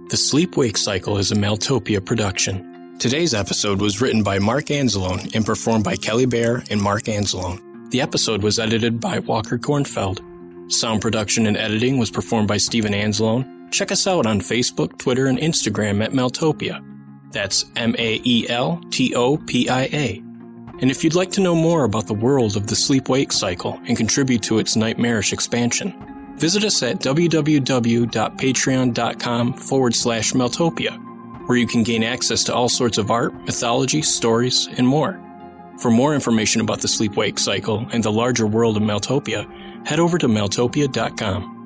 The 0.09 0.17
Sleep 0.17 0.57
Wake 0.57 0.75
Cycle 0.75 1.17
is 1.19 1.31
a 1.31 1.35
Maeltopia 1.35 2.05
production. 2.05 2.70
Today's 3.01 3.33
episode 3.33 3.81
was 3.81 3.99
written 3.99 4.21
by 4.21 4.37
Mark 4.37 4.65
Anzalone 4.65 5.33
and 5.33 5.43
performed 5.43 5.83
by 5.83 5.95
Kelly 5.95 6.27
Bair 6.27 6.61
and 6.69 6.79
Mark 6.79 7.05
Anzalone. 7.05 7.89
The 7.89 7.99
episode 7.99 8.43
was 8.43 8.59
edited 8.59 8.99
by 8.99 9.17
Walker 9.17 9.57
Kornfeld. 9.57 10.21
Sound 10.71 11.01
production 11.01 11.47
and 11.47 11.57
editing 11.57 11.97
was 11.97 12.11
performed 12.11 12.47
by 12.47 12.57
Steven 12.57 12.93
Anzalone. 12.93 13.71
Check 13.71 13.91
us 13.91 14.05
out 14.05 14.27
on 14.27 14.39
Facebook, 14.39 14.99
Twitter, 14.99 15.25
and 15.25 15.39
Instagram 15.39 16.03
at 16.03 16.11
Maeltopia. 16.11 16.79
That's 17.31 17.65
M 17.75 17.95
A 17.97 18.21
E 18.23 18.47
L 18.47 18.79
T 18.91 19.15
O 19.15 19.37
P 19.37 19.67
I 19.67 19.85
A. 19.85 20.23
And 20.79 20.91
if 20.91 21.03
you'd 21.03 21.15
like 21.15 21.31
to 21.31 21.41
know 21.41 21.55
more 21.55 21.85
about 21.85 22.05
the 22.05 22.13
world 22.13 22.55
of 22.55 22.67
the 22.67 22.75
sleep 22.75 23.09
wake 23.09 23.31
cycle 23.31 23.81
and 23.87 23.97
contribute 23.97 24.43
to 24.43 24.59
its 24.59 24.75
nightmarish 24.75 25.33
expansion, 25.33 26.35
visit 26.37 26.63
us 26.63 26.83
at 26.83 26.99
www.patreon.com 26.99 29.53
forward 29.53 29.95
slash 29.95 30.33
Maeltopia 30.33 31.10
where 31.51 31.57
you 31.57 31.67
can 31.67 31.83
gain 31.83 32.01
access 32.01 32.45
to 32.45 32.55
all 32.55 32.69
sorts 32.69 32.97
of 32.97 33.11
art, 33.11 33.33
mythology, 33.43 34.01
stories, 34.01 34.69
and 34.77 34.87
more. 34.87 35.19
For 35.79 35.91
more 35.91 36.15
information 36.15 36.61
about 36.61 36.79
the 36.79 36.87
sleep 36.87 37.17
wake 37.17 37.37
cycle 37.37 37.85
and 37.91 38.01
the 38.01 38.09
larger 38.09 38.47
world 38.47 38.77
of 38.77 38.83
Maeltopia, 38.83 39.45
head 39.85 39.99
over 39.99 40.17
to 40.17 40.29
maeltopia.com. 40.29 41.57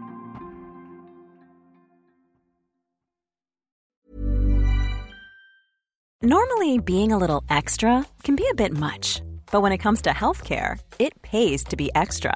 Normally, 6.23 6.79
being 6.79 7.11
a 7.11 7.19
little 7.19 7.43
extra 7.47 8.07
can 8.23 8.35
be 8.35 8.47
a 8.49 8.55
bit 8.55 8.75
much, 8.75 9.21
but 9.51 9.61
when 9.61 9.71
it 9.71 9.77
comes 9.77 10.01
to 10.01 10.09
healthcare, 10.09 10.79
it 10.97 11.21
pays 11.21 11.63
to 11.65 11.75
be 11.75 11.91
extra 11.93 12.35